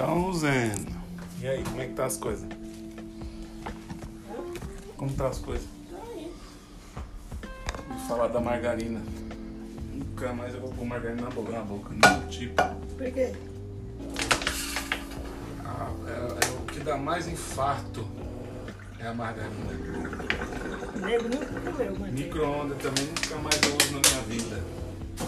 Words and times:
Então, 0.00 0.32
Zeno. 0.32 0.86
E 1.40 1.48
aí, 1.48 1.64
como 1.64 1.80
é 1.80 1.86
que 1.86 1.94
tá 1.94 2.06
as 2.06 2.16
coisas? 2.16 2.48
Como 4.96 5.12
tá 5.14 5.26
as 5.26 5.38
coisas? 5.38 5.66
Vou 7.88 7.98
falar 8.06 8.28
da 8.28 8.40
margarina. 8.40 9.02
Nunca 9.92 10.32
mais 10.32 10.54
eu 10.54 10.60
vou 10.60 10.70
pôr 10.70 10.84
margarina 10.84 11.22
na 11.22 11.30
boca, 11.30 11.50
na 11.50 11.62
boca. 11.62 11.90
Nenhum 11.90 12.28
tipo. 12.28 12.62
Por 12.96 13.10
quê? 13.10 13.32
Ah, 15.64 15.90
é, 16.06 16.46
é 16.46 16.50
o 16.50 16.64
que 16.66 16.78
dá 16.78 16.96
mais 16.96 17.26
infarto 17.26 18.06
é 19.00 19.08
a 19.08 19.12
margarina. 19.12 19.72
Nego 21.04 21.28
nunca 21.28 21.60
comeu 21.60 21.98
manteiga. 21.98 22.12
Micro-ondas 22.12 22.78
também 22.78 23.04
nunca 23.04 23.36
mais 23.42 23.60
eu 23.64 23.76
uso 23.76 23.94
na 23.94 24.08
minha 24.08 24.22
vida. 24.28 24.62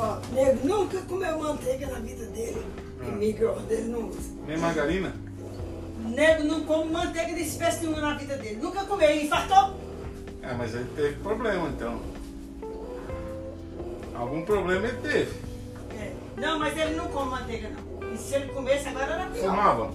Ó, 0.00 0.18
nego 0.32 0.66
nunca 0.66 0.98
comeu 1.02 1.38
manteiga 1.38 1.86
na 1.88 1.98
vida 2.00 2.24
dele. 2.26 2.64
Ah. 3.00 3.08
E 3.08 3.10
micro-ondas 3.12 3.70
ele 3.70 3.88
não 3.88 4.08
usa. 4.08 4.30
Nem 4.46 4.56
margarina? 4.58 5.12
Nego 6.04 6.44
não 6.44 6.62
come 6.64 6.90
manteiga 6.90 7.34
de 7.34 7.42
espécie 7.42 7.80
nenhuma 7.84 8.00
na 8.00 8.14
vida 8.16 8.36
dele. 8.36 8.56
Nunca 8.62 8.84
comeu. 8.84 9.08
Ele 9.10 9.24
infartou? 9.26 9.76
É, 10.42 10.54
mas 10.54 10.74
ele 10.74 10.88
teve 10.96 11.14
problema 11.16 11.68
então. 11.68 12.00
Algum 14.14 14.42
problema 14.44 14.86
ele 14.86 14.96
teve. 14.98 15.32
É. 15.98 16.12
Não, 16.38 16.58
mas 16.58 16.76
ele 16.78 16.94
não 16.94 17.08
come 17.08 17.30
manteiga, 17.30 17.68
não. 17.70 18.12
E 18.14 18.16
se 18.18 18.34
ele 18.34 18.46
comesse 18.52 18.88
agora 18.88 19.12
era 19.14 19.26
pior. 19.26 19.50
Fumava? 19.50 19.90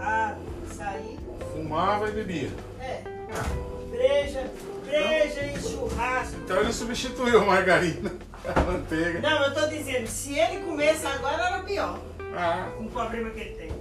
Ah, 0.00 0.34
isso 0.70 0.82
aí. 0.82 1.18
Fumava 1.52 2.08
e 2.08 2.12
bebia. 2.12 2.50
É. 2.80 3.02
Ah, 3.32 3.68
Breja, 3.90 4.48
breja 4.84 5.42
e 5.46 5.60
churrasco. 5.60 6.36
então 6.44 6.60
ele 6.60 6.72
substituiu 6.72 7.40
a 7.40 7.44
margarina, 7.44 8.12
a 8.54 8.60
manteiga. 8.60 9.20
Não, 9.20 9.44
eu 9.44 9.54
tô 9.54 9.66
dizendo, 9.68 10.06
se 10.06 10.38
ele 10.38 10.64
comesse 10.64 11.06
agora 11.06 11.42
era 11.42 11.62
pior. 11.62 11.98
Ah, 12.36 12.70
Com 12.76 12.84
o 12.84 12.90
problema 12.90 13.30
que 13.30 13.40
ele 13.40 13.54
tem. 13.54 13.72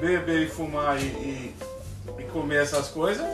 beber 0.00 0.46
e 0.46 0.48
fumar 0.48 0.98
e, 1.00 1.04
e, 1.06 1.54
e 2.18 2.24
comer 2.24 2.62
essas 2.62 2.88
coisas, 2.88 3.26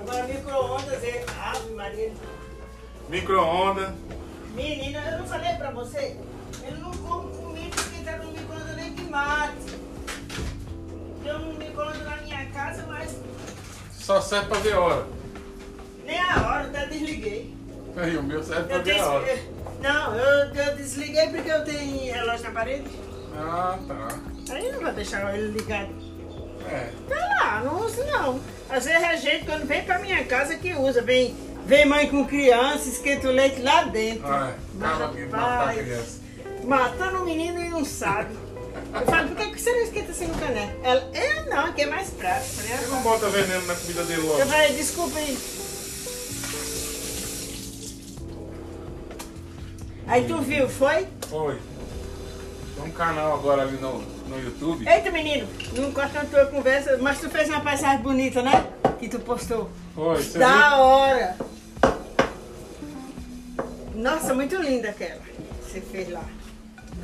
Agora 0.00 0.24
micro-ondas, 0.26 1.02
ele. 1.02 1.24
Ave 1.38 1.70
Maria. 1.74 2.12
micro-ondas. 3.08 3.90
Menina, 4.54 5.00
eu 5.10 5.18
não 5.18 5.26
falei 5.26 5.54
pra 5.56 5.70
você? 5.70 6.16
Ele 6.62 6.78
não 6.80 6.90
come 6.92 7.36
comida 7.36 7.76
esquentada 7.76 8.24
no 8.24 8.32
micro-ondas 8.32 8.76
nem 8.76 8.94
que 8.94 9.02
mate. 9.02 9.78
Tem 11.22 11.34
um 11.36 11.52
micro-ondas 11.54 12.02
na 12.04 12.16
minha 12.18 12.46
casa, 12.50 12.84
mas 12.88 13.16
Só 13.92 14.20
serve 14.20 14.46
pra 14.48 14.58
ver 14.60 14.72
a 14.74 14.80
hora. 14.80 15.06
nem 16.06 16.18
a 16.18 16.36
hora, 16.48 16.64
até 16.68 16.86
desliguei. 16.86 17.54
Aí 18.00 18.16
o 18.16 18.22
meu 18.22 18.42
serve 18.42 18.64
pra 18.80 18.92
Eu 18.92 19.02
a 19.04 19.10
hora. 19.10 19.24
des... 19.24 19.40
Não, 19.80 20.14
eu, 20.16 20.54
eu 20.54 20.76
desliguei 20.76 21.28
porque 21.28 21.50
eu 21.50 21.64
tenho 21.64 22.12
relógio 22.12 22.44
na 22.44 22.50
parede. 22.50 22.84
Ah, 23.36 23.78
tá. 23.86 24.08
Aí 24.54 24.72
não 24.72 24.80
vou 24.80 24.92
deixar 24.92 25.34
ele 25.36 25.48
ligado. 25.58 25.88
É. 26.70 26.90
Tá 27.08 27.16
lá, 27.40 27.62
não 27.64 27.84
uso 27.84 28.02
não. 28.04 28.40
Às 28.68 28.84
vezes 28.84 29.02
é 29.02 29.16
gente 29.16 29.44
quando 29.46 29.66
vem 29.66 29.82
pra 29.84 29.98
minha 29.98 30.24
casa 30.24 30.56
que 30.56 30.74
usa. 30.74 31.00
Vem, 31.02 31.34
vem 31.64 31.86
mãe 31.86 32.08
com 32.08 32.24
criança, 32.26 32.88
esquenta 32.88 33.28
o 33.28 33.32
leite 33.32 33.62
lá 33.62 33.84
dentro. 33.84 34.26
Ah, 34.26 34.52
é. 34.52 34.84
Acaba 34.84 35.04
aqui 35.06 35.20
matar 35.26 35.38
a 35.44 35.58
Rapaz, 35.60 35.78
criança. 35.78 36.18
Matando 36.64 37.22
o 37.22 37.24
menino 37.24 37.60
e 37.64 37.68
não 37.70 37.84
sabe. 37.84 38.34
Eu 38.94 39.06
falo, 39.06 39.28
por 39.28 39.36
que 39.36 39.60
você 39.60 39.70
não 39.72 39.82
esquenta 39.82 40.10
assim 40.12 40.26
no 40.26 40.34
caneco? 40.38 40.72
Ela, 40.82 41.10
eu 41.14 41.46
não, 41.50 41.64
aqui 41.66 41.82
é 41.82 41.86
mais 41.86 42.10
prático. 42.10 42.60
Eu 42.60 42.64
Ele 42.76 42.84
"Ah, 42.84 42.88
não 42.88 43.02
bota 43.02 43.28
veneno 43.28 43.66
na 43.66 43.74
comida 43.74 44.02
dele 44.04 44.20
Eu 44.22 44.26
logo. 44.26 44.46
falei, 44.46 44.72
desculpa 44.72 45.18
aí. 45.18 45.38
Aí 50.08 50.26
tu 50.26 50.40
viu, 50.40 50.68
foi? 50.68 51.06
Foi. 51.28 51.58
Tem 52.74 52.84
um 52.84 52.90
canal 52.90 53.34
agora 53.34 53.62
ali 53.62 53.76
no, 53.76 53.98
no 54.00 54.42
YouTube. 54.42 54.88
Eita 54.88 55.10
menino, 55.10 55.46
não 55.76 55.92
corta 55.92 56.20
a 56.20 56.24
tua 56.24 56.46
conversa, 56.46 56.96
mas 56.98 57.20
tu 57.20 57.28
fez 57.28 57.48
uma 57.48 57.60
paisagem 57.60 58.02
bonita, 58.02 58.42
né? 58.42 58.66
Que 58.98 59.08
tu 59.08 59.18
postou. 59.20 59.70
Foi, 59.94 60.16
você 60.16 60.38
da 60.38 60.70
viu? 60.70 60.78
hora! 60.78 61.36
Nossa, 63.94 64.32
muito 64.32 64.56
linda 64.56 64.88
aquela. 64.90 65.20
que 65.20 65.70
Você 65.72 65.80
fez 65.82 66.08
lá. 66.08 66.24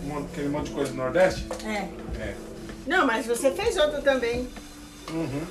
Um 0.07 0.19
Aquele 0.19 0.49
monte 0.49 0.69
de 0.69 0.73
coisa 0.73 0.93
do 0.93 0.97
Nordeste? 0.97 1.47
É. 1.67 1.89
É. 2.21 2.35
Não, 2.87 3.07
mas 3.07 3.27
você 3.27 3.51
fez 3.51 3.77
outra 3.77 4.01
também. 4.01 4.49
Uhum. 5.11 5.43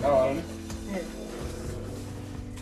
Da 0.00 0.08
hora, 0.08 0.34
né? 0.34 0.44
É. 0.94 1.02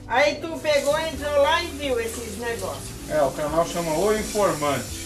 Aí 0.06 0.36
tu 0.36 0.58
pegou, 0.58 0.98
entrou 0.98 1.42
lá 1.42 1.62
e 1.62 1.66
viu 1.68 1.98
esses 2.00 2.38
negócios. 2.38 2.93
É, 3.08 3.22
o 3.22 3.30
canal 3.32 3.66
chama 3.66 3.96
O 3.98 4.14
Informante. 4.14 5.04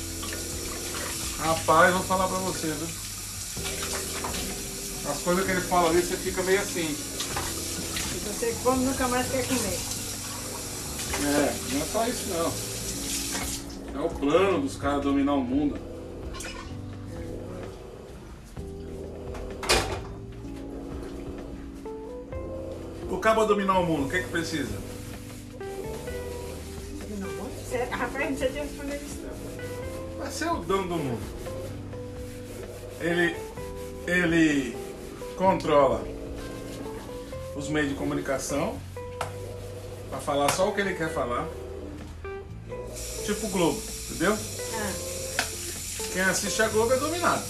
Rapaz, 1.39 1.93
vou 1.95 2.03
falar 2.03 2.29
pra 2.29 2.39
você, 2.39 2.69
viu? 2.69 2.89
As 5.11 5.19
coisas 5.23 5.45
que 5.45 5.51
ele 5.51 5.61
fala 5.61 5.91
ali, 5.91 6.01
você 6.01 6.17
fica 6.17 6.43
meio 6.43 6.61
assim. 6.61 6.97
E 8.15 8.19
você 8.21 8.57
come 8.63 8.85
nunca 8.85 9.09
mais 9.09 9.31
quer 9.31 9.47
comer. 9.47 9.79
É, 11.25 11.55
não 11.73 11.83
é 11.83 11.85
só 11.93 12.07
isso 12.07 12.27
não. 12.29 12.69
É 14.01 14.07
o 14.07 14.11
plano 14.11 14.61
dos 14.61 14.77
caras 14.77 15.03
dominar 15.03 15.35
o 15.35 15.43
mundo. 15.43 15.77
O 23.11 23.19
cabo 23.19 23.45
dominar 23.47 23.79
o 23.81 23.87
mundo, 23.87 24.07
o 24.07 24.09
que 24.09 24.17
é 24.19 24.23
que 24.23 24.29
precisa? 24.29 24.98
Rapaz, 27.99 28.31
não 28.31 28.39
sei 28.39 28.49
te 28.49 28.59
responder 28.59 28.97
isso 28.97 29.19
não. 29.23 30.19
Vai 30.19 30.31
ser 30.33 30.51
o 30.51 30.57
dono 30.57 30.89
do 30.89 30.97
mundo. 30.97 31.21
Ele, 33.01 33.37
ele 34.07 34.77
controla 35.37 36.03
os 37.57 37.69
meios 37.69 37.91
de 37.91 37.95
comunicação 37.95 38.79
para 40.11 40.19
falar 40.19 40.51
só 40.51 40.69
o 40.69 40.75
que 40.75 40.81
ele 40.81 40.95
quer 40.95 41.13
falar. 41.13 41.47
Tipo 43.25 43.47
o 43.47 43.51
Globo, 43.51 43.83
entendeu? 44.11 44.33
Ah, 44.75 44.93
Quem 46.13 46.23
assiste 46.23 46.63
a 46.63 46.69
Globo 46.69 46.93
é 46.93 46.97
dominado. 46.97 47.43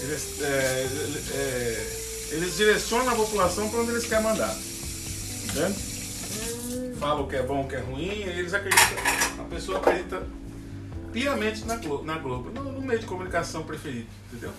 Eles, 0.00 0.40
é, 0.40 0.86
é, 1.34 1.96
eles 2.30 2.56
direcionam 2.56 3.12
a 3.12 3.16
população 3.16 3.68
para 3.68 3.80
onde 3.80 3.90
eles 3.90 4.06
querem 4.06 4.24
mandar. 4.24 4.56
Entende? 5.44 5.87
Falam 7.08 7.24
o 7.24 7.26
que 7.26 7.36
é 7.36 7.42
bom, 7.42 7.62
o 7.62 7.66
que 7.66 7.74
é 7.74 7.78
ruim, 7.80 8.02
e 8.04 8.22
eles 8.24 8.52
acreditam. 8.52 8.98
A 9.40 9.44
pessoa 9.44 9.78
acredita 9.78 10.22
piamente 11.10 11.64
na 11.64 11.76
Globo, 11.76 12.04
na 12.04 12.18
Globo 12.18 12.50
no, 12.50 12.70
no 12.70 12.82
meio 12.82 13.00
de 13.00 13.06
comunicação 13.06 13.62
preferido, 13.62 14.06
entendeu? 14.30 14.52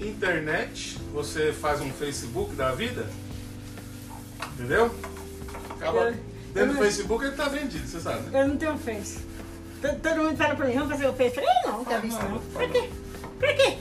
Internet, 0.00 0.98
você 1.12 1.52
faz 1.52 1.80
um 1.80 1.92
Facebook 1.92 2.56
da 2.56 2.72
vida, 2.72 3.06
entendeu? 4.54 4.92
Acaba, 5.70 5.98
Eu- 6.08 6.12
dentro 6.52 6.60
eu 6.60 6.66
do 6.72 6.78
Facebook 6.78 7.24
ele 7.24 7.36
tá 7.36 7.48
vendido, 7.48 7.86
você 7.86 8.00
sabe, 8.00 8.30
né? 8.30 8.42
eu 8.42 8.48
não 8.48 8.56
tenho 8.56 8.76
Face. 8.78 9.20
Todo, 9.80 10.00
todo 10.00 10.16
mundo 10.24 10.36
fala 10.36 10.56
pra 10.56 10.66
mim, 10.66 10.74
vamos 10.74 10.90
fazer 10.90 11.06
o 11.06 11.12
Face. 11.12 11.36
Eu 11.38 11.44
falei, 11.44 11.50
não, 11.66 11.78
não 11.78 11.84
quero 11.84 12.04
isso 12.08 12.16
não, 12.18 12.22
não. 12.24 12.34
não 12.34 12.40
Pra 12.40 12.66
fala. 12.66 12.72
quê? 12.72 12.90
Pra 13.38 13.54
quê? 13.54 13.78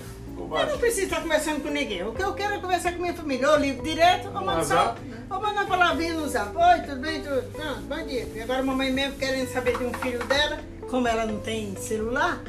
Eu 0.59 0.67
não 0.67 0.77
preciso 0.77 1.05
estar 1.05 1.21
conversando 1.21 1.61
com 1.61 1.69
ninguém. 1.69 2.03
O 2.05 2.11
que 2.13 2.21
eu 2.21 2.33
quero 2.33 2.55
é 2.55 2.59
conversar 2.59 2.91
com 2.91 3.01
minha 3.01 3.13
família. 3.13 3.49
Ou 3.49 3.57
ligo 3.57 3.81
direto, 3.81 4.27
ou 4.27 4.45
mando 4.45 4.65
só. 4.65 4.95
Ou 5.29 5.41
mando 5.41 5.53
uma 5.53 5.65
palavrinha 5.65 6.13
no 6.13 6.27
zap. 6.27 6.55
Oi, 6.55 6.79
tudo 6.81 7.01
bem? 7.01 7.21
Tudo? 7.21 7.57
Não, 7.57 7.81
bom 7.83 8.05
dia. 8.05 8.27
E 8.35 8.41
agora 8.41 8.59
a 8.59 8.63
mamãe 8.63 8.91
mesmo 8.91 9.17
querendo 9.17 9.47
saber 9.51 9.77
de 9.77 9.85
um 9.85 9.93
filho 9.93 10.19
dela, 10.25 10.59
como 10.89 11.07
ela 11.07 11.25
não 11.25 11.39
tem 11.39 11.75
celular. 11.77 12.41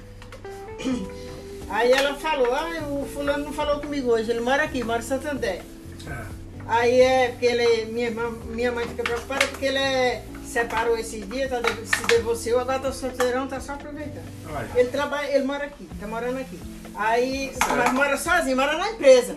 Aí 1.70 1.90
ela 1.90 2.14
falou, 2.14 2.52
ah, 2.52 2.86
o 2.90 3.06
fulano 3.06 3.44
não 3.44 3.52
falou 3.52 3.80
comigo 3.80 4.10
hoje, 4.10 4.30
ele 4.30 4.40
mora 4.40 4.64
aqui, 4.64 4.84
mora 4.84 4.98
em 4.98 5.02
Santander. 5.02 5.62
É. 6.06 6.42
Aí 6.66 7.00
é 7.00 7.28
porque 7.28 7.46
ele, 7.46 7.86
minha, 7.86 8.08
irmã, 8.08 8.30
minha 8.46 8.70
mãe 8.70 8.86
fica 8.86 9.02
preocupada 9.02 9.46
porque 9.46 9.66
ele 9.66 9.78
é, 9.78 10.22
separou 10.44 10.98
esses 10.98 11.26
dias, 11.26 11.48
tá, 11.48 11.60
se 11.62 12.06
divorciou, 12.14 12.60
agora 12.60 12.78
tá 12.78 12.92
solteirão, 12.92 13.48
tá 13.48 13.58
só 13.58 13.72
aproveitando. 13.72 14.28
Olha. 14.54 14.68
Ele 14.74 14.90
trabalha, 14.90 15.34
ele 15.34 15.44
mora 15.44 15.64
aqui, 15.64 15.88
tá 15.98 16.06
morando 16.06 16.38
aqui. 16.38 16.58
Aí, 16.94 17.52
Certo. 17.52 17.76
mas 17.76 17.92
mora 17.92 18.16
sozinho, 18.16 18.56
mora 18.56 18.76
na 18.76 18.90
empresa. 18.90 19.36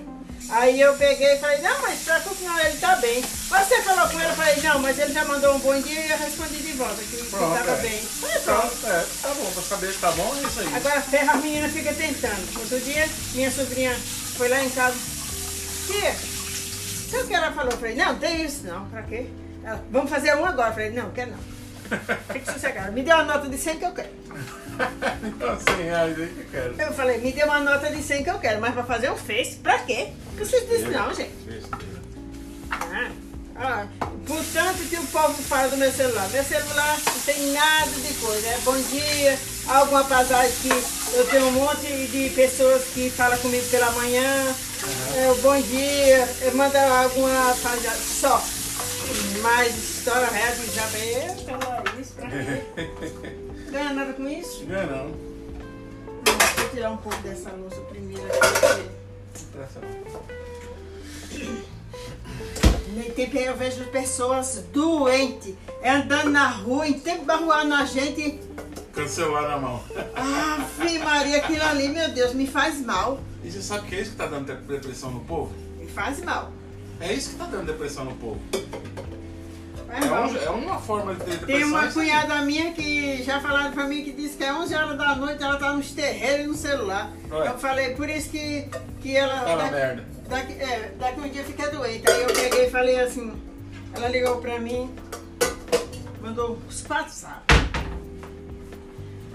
Aí 0.49 0.79
eu 0.79 0.93
peguei 0.95 1.33
e 1.33 1.39
falei, 1.39 1.59
não, 1.59 1.81
mas 1.81 2.01
preocupe 2.01 2.43
não, 2.43 2.59
ele 2.59 2.77
tá 2.77 2.95
bem. 2.97 3.21
Você 3.21 3.81
falou 3.81 4.07
com 4.09 4.19
ele, 4.19 4.29
eu 4.29 4.35
falei, 4.35 4.61
não, 4.61 4.79
mas 4.79 4.99
ele 4.99 5.11
já 5.11 5.25
mandou 5.25 5.55
um 5.55 5.59
bom 5.59 5.79
dia 5.81 6.05
e 6.05 6.11
eu 6.11 6.17
respondi 6.17 6.57
de 6.57 6.71
volta, 6.73 7.01
que 7.01 7.15
ele 7.15 7.27
Pronto, 7.29 7.57
tava 7.57 7.71
é. 7.71 7.81
bem. 7.81 7.99
Falei, 8.01 8.39
pronto. 8.41 8.61
Pronto, 8.67 8.87
é, 8.87 9.05
tá 9.23 9.29
bom, 9.29 9.51
pra 9.51 9.63
saber 9.63 9.91
se 9.93 9.99
tá 9.99 10.11
bom, 10.11 10.35
é 10.37 10.47
isso 10.47 10.59
aí. 10.59 10.75
Agora 10.75 11.01
ferra 11.01 11.33
a 11.33 11.37
menina 11.37 11.67
fica 11.69 11.93
tentando. 11.93 12.59
Outro 12.59 12.79
dia, 12.81 13.09
minha 13.33 13.49
sobrinha 13.51 13.95
foi 14.37 14.47
lá 14.49 14.63
em 14.63 14.69
casa. 14.69 14.95
Tia, 15.87 16.15
sabe 17.09 17.23
o 17.23 17.27
que 17.27 17.33
ela 17.33 17.51
falou? 17.51 17.71
Eu 17.71 17.77
falei, 17.79 17.95
não, 17.95 18.15
tem 18.19 18.45
isso 18.45 18.67
não, 18.67 18.85
pra 18.89 19.01
quê? 19.01 19.25
Ela, 19.63 19.83
vamos 19.89 20.11
fazer 20.11 20.35
um 20.35 20.45
agora. 20.45 20.69
Eu 20.69 20.73
falei, 20.73 20.91
não, 20.91 21.09
quero 21.09 21.31
não. 21.31 21.54
Fique 22.31 22.51
sossegada. 22.51 22.91
Me 22.91 23.03
deu 23.03 23.15
uma 23.15 23.23
nota 23.23 23.47
de 23.49 23.57
100 23.57 23.77
que 23.77 23.85
eu 23.85 23.91
quero. 23.91 24.09
então, 25.23 25.59
100 25.59 25.83
reais 25.83 26.19
aí 26.19 26.27
que 26.27 26.39
eu 26.39 26.45
quero. 26.51 26.81
Eu 26.81 26.93
falei, 26.93 27.17
me 27.19 27.31
deu 27.31 27.45
uma 27.45 27.59
nota 27.59 27.89
de 27.89 28.01
100 28.01 28.23
que 28.23 28.29
eu 28.29 28.39
quero, 28.39 28.61
mas 28.61 28.73
pra 28.73 28.83
fazer 28.83 29.11
um 29.11 29.15
Face, 29.15 29.55
pra 29.57 29.79
quê? 29.79 30.09
Porque 30.25 30.45
vocês 30.45 30.67
dizem 30.69 30.91
não, 30.91 31.13
gente. 31.13 31.31
Besteira. 31.45 31.95
Ah, 32.71 33.11
ah, 33.57 33.87
portanto 34.27 34.89
que 34.89 34.97
o 34.97 35.07
povo 35.07 35.33
fala 35.43 35.69
do 35.69 35.77
meu 35.77 35.91
celular. 35.91 36.27
Meu 36.29 36.43
celular 36.43 36.97
não 37.05 37.19
tem 37.21 37.51
nada 37.53 37.91
de 37.91 38.13
coisa. 38.15 38.47
É 38.47 38.57
bom 38.65 38.77
dia, 38.77 39.39
alguma 39.67 40.03
passagem 40.03 40.51
que 40.61 40.69
eu 41.13 41.25
tenho 41.27 41.47
um 41.47 41.51
monte 41.51 41.87
de 42.07 42.29
pessoas 42.35 42.83
que 42.93 43.09
falam 43.09 43.37
comigo 43.37 43.65
pela 43.67 43.89
manhã, 43.91 44.53
uhum. 44.83 45.41
bom 45.41 45.61
dia, 45.61 46.27
eu 46.41 46.53
mando 46.55 46.77
alguma 46.77 47.55
passagem 47.63 47.91
só. 48.01 48.43
Mas 49.41 49.75
história 49.75 50.27
real 50.27 50.55
de 50.55 50.65
Isabel, 50.65 51.35
pela 51.45 51.83
isso, 51.99 52.13
pra 52.13 52.29
quê? 52.29 52.63
Ganha 53.71 53.93
nada 53.93 54.13
com 54.13 54.27
isso? 54.27 54.65
Ganha 54.65 54.85
não. 54.87 55.11
Vou 56.57 56.69
tirar 56.69 56.91
um 56.91 56.97
pouco 56.97 57.21
dessa 57.21 57.51
louça 57.51 57.79
primeiro 57.81 58.23
aqui. 58.25 58.89
Nem 62.93 63.11
tempo 63.11 63.37
eu 63.37 63.55
vejo 63.55 63.83
pessoas 63.85 64.63
doentes, 64.71 65.53
andando 65.83 66.31
na 66.31 66.47
rua, 66.47 66.87
em 66.87 66.99
tempo 66.99 67.25
barruando 67.25 67.73
a 67.75 67.85
gente. 67.85 68.39
Celular 69.07 69.49
na 69.49 69.57
mão. 69.57 69.83
Ave 70.15 70.99
Maria, 70.99 71.37
aquilo 71.37 71.63
ali, 71.63 71.89
meu 71.89 72.09
Deus, 72.09 72.33
me 72.33 72.47
faz 72.47 72.79
mal. 72.79 73.19
E 73.43 73.51
você 73.51 73.61
sabe 73.61 73.87
que 73.87 73.95
é 73.95 73.99
isso 73.99 74.11
que 74.11 74.21
está 74.21 74.27
dando 74.27 74.55
depressão 74.55 75.11
no 75.11 75.19
povo? 75.21 75.53
Me 75.77 75.87
faz 75.87 76.23
mal. 76.23 76.51
É 76.99 77.13
isso 77.13 77.29
que 77.29 77.35
está 77.35 77.45
dando 77.45 77.65
depressão 77.65 78.05
no 78.05 78.15
povo. 78.15 78.39
É, 79.89 80.03
um, 80.03 80.37
é, 80.37 80.49
uma 80.49 80.79
forma 80.79 81.13
de 81.15 81.23
ter 81.23 81.31
depressão. 81.37 81.47
Tem 81.47 81.63
uma 81.63 81.87
cunhada 81.87 82.41
minha 82.41 82.73
que 82.73 83.23
já 83.23 83.39
falaram 83.39 83.71
pra 83.71 83.85
mim 83.85 84.03
que 84.03 84.11
disse 84.11 84.35
que 84.35 84.43
é 84.43 84.53
11 84.53 84.75
horas 84.75 84.97
da 84.97 85.15
noite 85.15 85.41
ela 85.41 85.57
tá 85.57 85.71
nos 85.71 85.91
terreiros 85.91 86.45
e 86.45 86.47
no 86.47 86.55
celular. 86.55 87.11
Ué. 87.31 87.47
Eu 87.47 87.57
falei, 87.57 87.95
por 87.95 88.09
isso 88.09 88.29
que, 88.29 88.67
que 89.01 89.15
ela. 89.15 89.39
Fala 89.41 89.63
daqui, 89.63 89.73
merda. 89.73 90.05
Daqui, 90.27 90.53
é, 90.53 90.93
daqui 90.97 91.19
um 91.21 91.29
dia 91.29 91.43
fica 91.43 91.69
doente. 91.69 92.09
Aí 92.09 92.21
eu 92.23 92.27
peguei 92.27 92.65
e 92.65 92.69
falei 92.69 92.99
assim, 92.99 93.41
ela 93.93 94.09
ligou 94.09 94.37
pra 94.37 94.59
mim, 94.59 94.93
mandou 96.21 96.59
os 96.67 96.83
WhatsApp. 96.89 97.45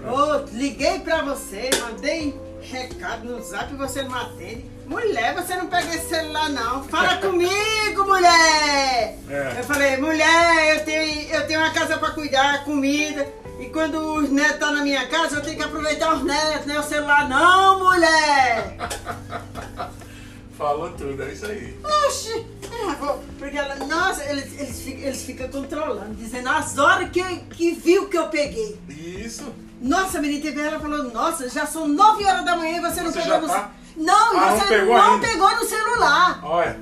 Oh, 0.03 0.45
liguei 0.51 0.99
pra 0.99 1.21
você, 1.21 1.69
mandei 1.79 2.39
recado 2.61 3.23
no 3.23 3.41
zap 3.41 3.73
e 3.73 3.77
você 3.77 4.03
não 4.03 4.15
atende. 4.15 4.65
Mulher, 4.85 5.33
você 5.35 5.55
não 5.55 5.67
pega 5.67 5.95
esse 5.95 6.09
celular 6.09 6.49
não. 6.49 6.83
Fala 6.83 7.17
comigo, 7.17 8.05
mulher! 8.05 9.17
É. 9.29 9.55
Eu 9.57 9.63
falei, 9.63 9.97
mulher, 9.97 10.75
eu 10.77 10.85
tenho, 10.85 11.29
eu 11.29 11.47
tenho 11.47 11.59
uma 11.59 11.71
casa 11.71 11.97
pra 11.97 12.11
cuidar, 12.11 12.63
comida. 12.63 13.27
E 13.59 13.67
quando 13.69 13.97
os 14.15 14.29
netos 14.29 14.53
estão 14.53 14.69
tá 14.69 14.75
na 14.75 14.83
minha 14.83 15.07
casa, 15.07 15.37
eu 15.37 15.41
tenho 15.41 15.57
que 15.57 15.63
aproveitar 15.63 16.15
os 16.15 16.23
netos, 16.23 16.65
né? 16.65 16.79
o 16.79 16.83
celular 16.83 17.29
não, 17.29 17.79
mulher! 17.79 18.77
Falou 20.57 20.91
tudo, 20.91 21.23
é 21.23 21.31
isso 21.31 21.45
aí. 21.45 21.79
Oxi! 22.07 22.45
É, 22.71 22.95
porque 23.37 23.57
ela, 23.57 23.75
nossa, 23.75 24.23
eles, 24.25 24.59
eles, 24.59 24.81
ficam, 24.81 25.01
eles 25.01 25.23
ficam 25.23 25.47
controlando, 25.49 26.15
dizendo 26.15 26.49
as 26.49 26.77
horas 26.77 27.09
que, 27.09 27.21
que 27.55 27.71
viu 27.71 28.07
que 28.07 28.17
eu 28.17 28.27
peguei. 28.27 28.79
Isso. 28.87 29.53
Nossa, 29.81 30.19
a 30.19 30.21
menina 30.21 30.41
TV, 30.41 30.61
ela 30.61 30.79
falou, 30.79 31.03
nossa, 31.05 31.49
já 31.49 31.65
são 31.65 31.87
9 31.87 32.23
horas 32.23 32.45
da 32.45 32.55
manhã 32.55 32.77
e 32.77 32.81
você 32.81 33.01
não 33.01 33.11
você 33.11 33.21
pegou 33.21 33.47
tá? 33.47 33.71
Não, 33.95 34.37
ah, 34.39 34.51
você 34.51 34.61
não 34.61 34.67
pegou, 34.67 34.97
não 34.97 35.13
ainda. 35.13 35.27
pegou 35.27 35.55
no 35.55 35.65
celular. 35.65 36.39
Olha. 36.43 36.79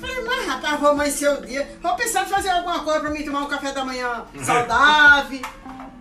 Falei, 0.00 0.24
mas 0.24 0.46
rapaz, 0.46 0.80
vou 0.80 0.90
amanhecer 0.90 1.30
o 1.30 1.44
dia. 1.44 1.68
Vou 1.82 1.94
pensar 1.96 2.24
em 2.24 2.28
fazer 2.28 2.50
alguma 2.50 2.84
coisa 2.84 3.00
pra 3.00 3.10
mim 3.10 3.24
tomar 3.24 3.42
um 3.42 3.48
café 3.48 3.72
da 3.72 3.84
manhã 3.84 4.24
saudável. 4.44 5.40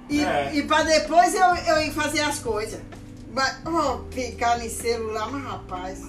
e, 0.09 0.23
é. 0.23 0.51
e 0.53 0.63
pra 0.63 0.83
depois 0.83 1.33
eu, 1.33 1.55
eu 1.55 1.81
ir 1.81 1.91
fazer 1.91 2.21
as 2.21 2.39
coisas. 2.39 2.79
Mas, 3.31 3.57
oh, 3.65 4.11
ficar 4.11 4.57
no 4.57 4.69
celular, 4.69 5.29
mas 5.31 5.43
rapaz, 5.43 6.01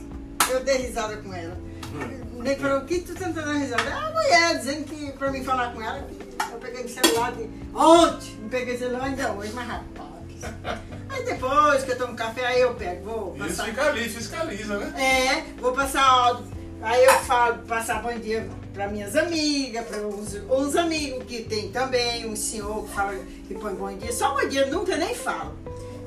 eu 0.49 0.65
dei 0.65 0.79
risada 0.79 1.17
com 1.19 1.33
ela. 1.35 1.57
Hum. 1.93 2.43
Nem 2.43 2.57
falou, 2.57 2.79
o 2.79 2.85
que 2.85 3.01
tu 3.01 3.15
tá 3.15 3.29
dando 3.29 3.59
risada? 3.59 3.83
É 3.83 3.93
a 3.93 4.11
mulher 4.11 4.59
dizendo 4.59 4.85
que 4.85 5.13
pra 5.13 5.31
mim 5.31 5.43
falar 5.43 5.73
com 5.73 5.83
ela, 5.83 6.07
eu 6.53 6.59
peguei 6.59 6.85
o 6.85 6.89
celular 6.89 7.33
de 7.33 7.43
ontem. 7.75 8.39
Não 8.41 8.49
peguei 8.49 8.77
o 8.77 8.79
celular 8.79 9.05
ainda 9.05 9.33
hoje, 9.33 9.53
mas 9.53 9.67
rapaz. 9.67 10.89
Aí 11.19 11.25
depois 11.25 11.83
que 11.83 11.91
eu 11.91 11.99
tomo 11.99 12.15
café, 12.15 12.47
aí 12.47 12.61
eu 12.61 12.75
pego, 12.75 13.35
vou. 13.37 13.47
Isso 13.47 13.65
fica 13.65 13.87
ali, 13.87 14.09
fiscaliza, 14.09 14.79
né? 14.79 14.95
É, 14.97 15.61
vou 15.61 15.73
passar 15.73 16.05
áudio. 16.05 16.47
Aí 16.81 17.05
eu 17.05 17.13
falo, 17.21 17.59
passar 17.67 18.01
bom 18.01 18.17
dia 18.17 18.49
para 18.73 18.87
minhas 18.87 19.17
amigas, 19.17 19.85
para 19.85 19.99
uns, 20.07 20.35
uns, 20.49 20.77
amigos 20.77 21.25
que 21.25 21.43
tem 21.43 21.71
também, 21.71 22.25
um 22.25 22.37
senhor 22.37 22.85
que 22.85 22.95
fala 22.95 23.19
que 23.49 23.55
põe 23.55 23.75
bom 23.75 23.93
dia, 23.97 24.13
só 24.13 24.33
bom 24.33 24.49
dia, 24.49 24.67
nunca 24.67 24.97
nem 24.97 25.13
falo. 25.13 25.57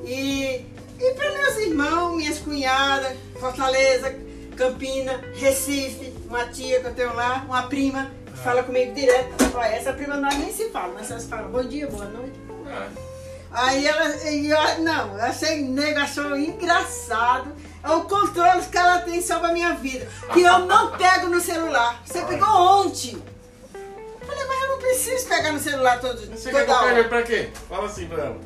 E, 0.02 0.64
e 0.98 1.14
para 1.14 1.30
meus 1.30 1.58
irmãos, 1.58 2.16
minhas 2.16 2.38
cunhadas, 2.38 3.14
Fortaleza, 3.38 4.16
Campina, 4.56 5.20
Recife, 5.34 6.10
uma 6.26 6.46
tia 6.46 6.80
que 6.80 6.86
eu 6.86 6.94
tenho 6.94 7.14
lá, 7.14 7.44
uma 7.46 7.64
prima, 7.64 8.10
que 8.24 8.32
é. 8.32 8.42
fala 8.42 8.62
comigo 8.62 8.94
direto. 8.94 9.34
Olha, 9.54 9.66
essa 9.66 9.92
prima 9.92 10.16
nós 10.16 10.38
nem 10.38 10.50
se 10.50 10.70
fala, 10.70 10.94
mas 10.94 11.10
elas 11.10 11.26
falam 11.26 11.50
bom 11.50 11.62
dia, 11.62 11.86
boa 11.86 12.06
noite. 12.06 12.40
É. 12.66 13.11
Aí 13.52 13.86
ela, 13.86 14.06
eu, 14.06 14.82
não, 14.82 15.18
eu 15.18 15.24
achei 15.24 15.66
achou 15.96 16.36
engraçado. 16.36 17.52
É 17.84 17.90
o 17.90 18.04
controle 18.04 18.62
que 18.62 18.78
ela 18.78 19.00
tem 19.00 19.20
sobre 19.20 19.48
a 19.48 19.52
minha 19.52 19.74
vida. 19.74 20.08
Que 20.32 20.42
eu 20.42 20.60
não 20.60 20.92
pego 20.92 21.28
no 21.28 21.40
celular. 21.40 22.00
Você 22.04 22.22
pegou 22.22 22.48
ontem. 22.48 23.20
Falei, 24.24 24.44
mas 24.46 24.62
eu 24.62 24.68
não 24.68 24.78
preciso 24.78 25.28
pegar 25.28 25.52
no 25.52 25.58
celular 25.58 26.00
todo, 26.00 26.18
Você 26.18 26.50
toda 26.50 26.64
quer 26.64 26.72
hora. 26.72 27.04
pra 27.04 27.22
quê? 27.22 27.50
Fala 27.68 27.86
assim 27.86 28.06
pra 28.06 28.24
ela. 28.24 28.40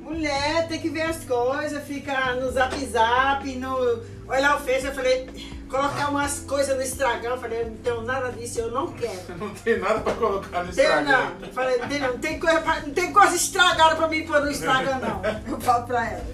Mulher, 0.00 0.66
tem 0.68 0.80
que 0.80 0.88
ver 0.88 1.02
as 1.02 1.22
coisas, 1.24 1.84
fica 1.84 2.34
no 2.34 2.50
zap 2.50 2.74
zap, 2.86 3.54
no. 3.56 4.02
Olha 4.26 4.56
o 4.56 4.60
Face, 4.60 4.86
eu 4.86 4.94
falei, 4.94 5.28
colocar 5.68 6.10
umas 6.10 6.40
coisas 6.40 6.76
no 6.76 6.82
Instagram, 6.82 7.30
eu 7.30 7.38
falei, 7.38 7.64
não 7.64 7.76
tenho 7.76 8.02
nada 8.02 8.32
disso, 8.32 8.60
eu 8.60 8.70
não 8.70 8.92
quero. 8.92 9.18
Não 9.38 9.50
tem 9.50 9.78
nada 9.78 10.00
pra 10.00 10.14
colocar 10.14 10.64
no 10.64 10.70
Instagram. 10.70 11.04
Tenho 11.04 11.40
não. 11.40 11.52
Falei, 11.52 11.78
tem, 11.80 12.00
não, 12.00 12.18
tem 12.18 12.38
coisa, 12.40 12.60
pra, 12.60 12.80
não 12.80 12.90
tem 12.92 13.12
coisa 13.12 13.36
estragada 13.36 13.96
pra 13.96 14.08
mim 14.08 14.26
pôr 14.26 14.40
no 14.40 14.50
Instagram, 14.50 14.98
não. 14.98 15.22
Eu 15.52 15.60
falo 15.60 15.86
pra 15.86 16.06
ela. 16.10 16.26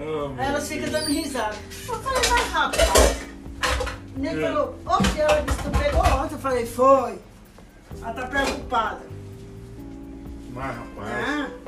Oh, 0.00 0.32
Aí 0.40 0.48
elas 0.48 0.68
ficam 0.68 0.90
dando 0.90 1.06
risada. 1.06 1.54
Eu 1.88 1.94
falei, 2.00 2.22
mas 2.30 2.48
rapaz. 2.52 3.16
Nem 4.16 4.38
é. 4.38 4.40
falou, 4.40 4.78
oxe, 4.86 5.20
ela 5.20 5.40
disse 5.42 5.56
que 5.58 5.62
tu 5.64 5.78
pegou 5.78 6.00
ontem. 6.00 6.34
Eu 6.34 6.38
falei, 6.38 6.66
foi. 6.66 7.18
Ela 8.02 8.12
tá 8.12 8.26
preocupada. 8.26 9.00
Mas 10.52 10.76
rapaz. 10.76 11.08
Ah. 11.08 11.61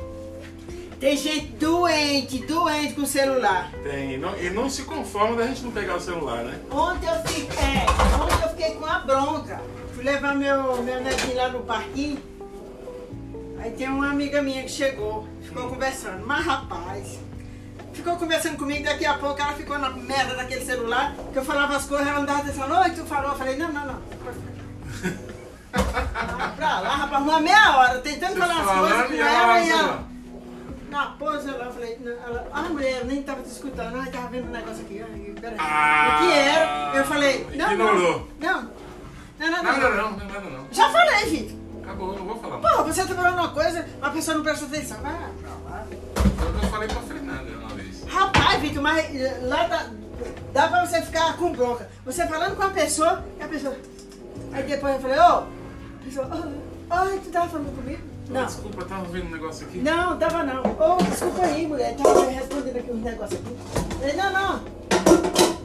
Tem 1.01 1.17
gente 1.17 1.47
doente, 1.53 2.39
doente 2.47 2.95
com 2.95 3.03
o 3.03 3.07
celular. 3.07 3.71
Tem, 3.83 4.19
não, 4.19 4.37
e 4.39 4.51
não 4.51 4.71
se 4.71 4.83
conforma 4.83 5.37
da 5.37 5.47
gente 5.47 5.63
não 5.63 5.71
pegar 5.71 5.97
o 5.97 6.01
celular, 6.01 6.45
né? 6.45 6.59
Ontem 6.71 7.09
eu 7.09 7.17
fiquei, 7.23 7.59
é, 7.59 7.87
ontem 8.23 8.43
eu 8.43 8.49
fiquei 8.51 8.71
com 8.77 8.87
a 8.87 8.99
bronca. 9.01 9.61
Fui 9.95 10.05
levar 10.05 10.35
meu, 10.35 10.83
meu 10.83 11.01
netinho 11.01 11.37
lá 11.37 11.49
no 11.49 11.61
parquinho. 11.61 12.19
Aí 13.59 13.71
tem 13.73 13.89
uma 13.89 14.11
amiga 14.11 14.43
minha 14.43 14.63
que 14.63 14.71
chegou, 14.71 15.27
ficou 15.43 15.69
conversando. 15.69 16.27
Mas 16.27 16.45
rapaz, 16.45 17.19
ficou 17.93 18.17
conversando 18.17 18.57
comigo, 18.57 18.85
daqui 18.85 19.05
a 19.05 19.15
pouco 19.15 19.41
ela 19.41 19.55
ficou 19.55 19.79
na 19.79 19.91
merda 19.91 20.35
daquele 20.35 20.65
celular, 20.65 21.15
que 21.33 21.39
eu 21.39 21.45
falava 21.45 21.77
as 21.77 21.87
coisas, 21.87 22.07
ela 22.07 22.21
andava 22.21 22.45
dizendo, 22.45 22.75
oi, 22.75 22.91
tu 22.91 23.05
falou, 23.05 23.33
eu 23.33 23.39
falei, 23.39 23.57
não, 23.57 23.73
não, 23.73 23.87
não. 23.87 24.03
pra 26.57 26.81
lá, 26.81 26.97
rapaz, 26.97 27.23
uma 27.23 27.41
meia 27.41 27.77
hora, 27.79 27.99
tentando 27.99 28.35
Você 28.35 28.41
falar 28.41 28.61
as 28.61 28.79
coisas 28.79 29.07
com 29.07 29.15
ela 29.15 29.61
e 29.61 29.71
ela 29.71 30.14
na 30.95 31.07
pose 31.07 31.51
lá, 31.51 31.65
eu 31.65 31.73
falei, 31.73 31.99
ela, 32.25 32.49
ah, 32.53 32.63
mulher, 32.63 33.05
nem 33.05 33.21
tava 33.25 33.43
te 33.43 33.49
escutando, 33.49 33.97
ah, 33.97 34.07
tava 34.13 34.29
vendo 34.29 34.47
um 34.47 34.53
negócio 34.53 34.85
aqui, 34.85 35.03
ah, 35.03 35.41
peraí. 35.41 35.57
Ah, 35.59 36.15
o 36.15 36.19
que 36.23 36.33
era? 36.33 36.97
Eu 36.97 37.05
falei, 37.05 37.47
não, 37.57 37.73
ignorou. 37.73 38.29
Não, 38.39 38.63
não, 39.37 39.51
não, 39.51 39.51
não, 39.51 39.63
nada 39.65 39.89
não, 39.89 40.11
não, 40.13 40.27
nada 40.27 40.51
não. 40.51 40.69
Já 40.71 40.89
falei, 40.91 41.25
Vitor. 41.27 41.59
Acabou, 41.83 42.17
não 42.17 42.25
vou 42.25 42.39
falar. 42.39 42.59
Porra, 42.59 42.85
você 42.85 43.05
tá 43.05 43.15
falando 43.15 43.35
uma 43.35 43.49
coisa, 43.49 43.85
a 44.01 44.11
pessoa 44.11 44.37
não 44.37 44.45
presta 44.45 44.67
atenção. 44.67 44.97
Vai 45.03 45.13
pra 45.13 45.51
lá. 45.71 45.87
Eu 46.63 46.69
falei 46.71 46.89
pra 46.89 47.03
Fernanda 47.03 47.51
uma 47.59 47.69
vez. 47.71 48.05
Rapaz, 48.05 48.61
Vitor, 48.61 48.83
mas 48.83 49.43
lá 49.43 49.67
dá, 49.67 49.91
dá 50.53 50.69
pra 50.69 50.87
você 50.87 51.03
ficar 51.03 51.37
com 51.37 51.53
bronca. 51.53 51.91
Você 52.07 52.25
falando 52.29 52.55
com 52.55 52.63
a 52.63 52.71
pessoa, 52.71 53.25
e 53.41 53.43
a 53.43 53.49
pessoa. 53.49 53.77
Aí 54.53 54.63
depois 54.63 54.95
eu 54.95 55.01
falei, 55.01 55.19
ô, 55.19 55.23
oh, 55.23 55.39
a 55.39 56.05
pessoa, 56.05 56.31
ai, 56.89 57.21
tu 57.25 57.31
tava 57.31 57.49
falando 57.49 57.75
comigo? 57.75 58.14
Não. 58.29 58.47
Desculpa, 58.47 58.81
eu 58.81 58.87
tava 58.87 59.05
vendo 59.05 59.27
um 59.27 59.31
negócio 59.31 59.67
aqui. 59.67 59.79
Não, 59.79 60.19
tava 60.19 60.43
não. 60.43 60.63
Ô, 60.63 60.97
oh, 60.99 61.03
desculpa 61.03 61.43
aí, 61.43 61.67
mulher. 61.67 61.95
Tava 61.97 62.31
respondendo 62.31 62.77
aqui 62.77 62.91
uns 62.91 63.03
negócios 63.03 63.41
aqui. 63.41 63.57
Falei, 63.99 64.17
não, 64.17 64.33
não. 64.33 64.63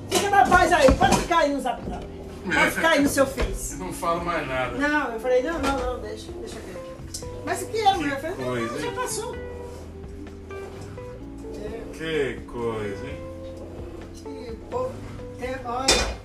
Fica 0.09 0.29
na 0.29 0.45
paz 0.45 0.73
aí. 0.73 0.91
Pode 0.91 1.17
ficar 1.17 1.37
aí 1.39 1.53
no 1.53 1.61
zap 1.61 1.81
zap. 1.89 2.05
Pode 2.45 2.71
ficar 2.71 2.89
aí 2.89 3.01
no 3.01 3.09
seu 3.09 3.25
face. 3.25 3.77
Não 3.77 3.93
falo 3.93 4.25
mais 4.25 4.47
nada. 4.47 4.77
Não, 4.77 5.13
eu 5.13 5.19
falei, 5.19 5.43
não, 5.43 5.59
não, 5.59 5.77
não, 5.77 5.99
deixa, 5.99 6.31
deixa 6.33 6.57
aqui. 6.57 7.25
Mas 7.45 7.61
o 7.61 7.67
que 7.67 7.79
é, 7.79 7.93
mulher? 7.95 8.13
Eu 8.23 8.35
falei, 8.35 8.67
coisa, 8.67 8.79
já 8.79 8.91
passou. 8.91 9.35
Que 11.93 12.39
coisa, 12.47 13.05
hein? 13.07 13.19
Que 14.13 14.55
povo. 14.69 14.91
Olha, 15.65 16.18